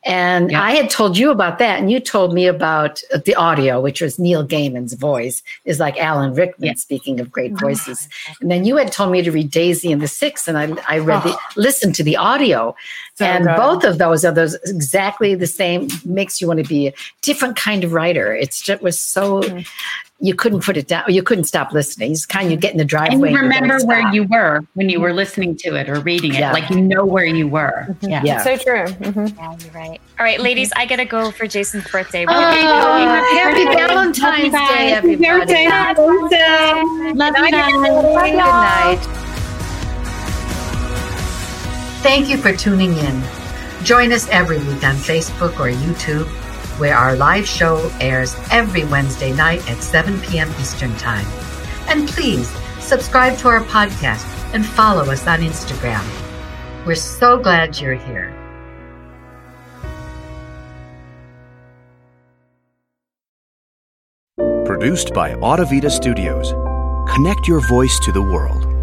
[0.05, 0.61] and Yeah.
[0.63, 4.01] I had told you about that, and you told me about uh, the audio, which
[4.01, 6.67] was Neil Gaiman's voice, is like Alan Rickman.
[6.67, 6.73] Yeah.
[6.75, 8.07] Speaking of great voices,
[8.39, 10.99] and then you had told me to read Daisy and the Six, and I I
[10.99, 12.75] read the listened to the audio,
[13.15, 13.57] So and good.
[13.57, 15.87] both of those are those exactly the same.
[16.05, 18.33] Makes you want to be a different kind of writer.
[18.35, 19.41] It's just was so.
[20.25, 21.03] You couldn't put it down.
[21.07, 22.11] You couldn't stop listening.
[22.11, 23.13] You kind of get in the driveway.
[23.13, 26.33] and you and remember where you were when you were listening to it or reading
[26.33, 26.39] it.
[26.39, 26.51] Yeah.
[26.51, 27.95] Like you know where you were.
[28.01, 28.23] Yeah.
[28.23, 28.43] Yeah.
[28.43, 28.85] So true.
[28.85, 29.37] Mhm.
[29.37, 30.01] Yeah, you're right.
[30.19, 32.25] All right, ladies, I gotta go for Jason's birthday.
[32.27, 35.67] Oh, happy Valentine's Day, everybody.
[37.13, 37.71] Love you guys.
[37.73, 38.99] Good night.
[42.01, 43.23] Thank you for tuning in.
[43.83, 46.27] Join us every week on Facebook or YouTube,
[46.77, 50.49] where our live show airs every Wednesday night at 7 p.m.
[50.59, 51.25] Eastern Time.
[51.87, 52.49] And please
[52.79, 56.03] subscribe to our podcast and follow us on Instagram.
[56.85, 58.33] We're so glad you're here.
[64.65, 66.51] Produced by Audavita Studios.
[67.13, 68.74] Connect your voice to the world.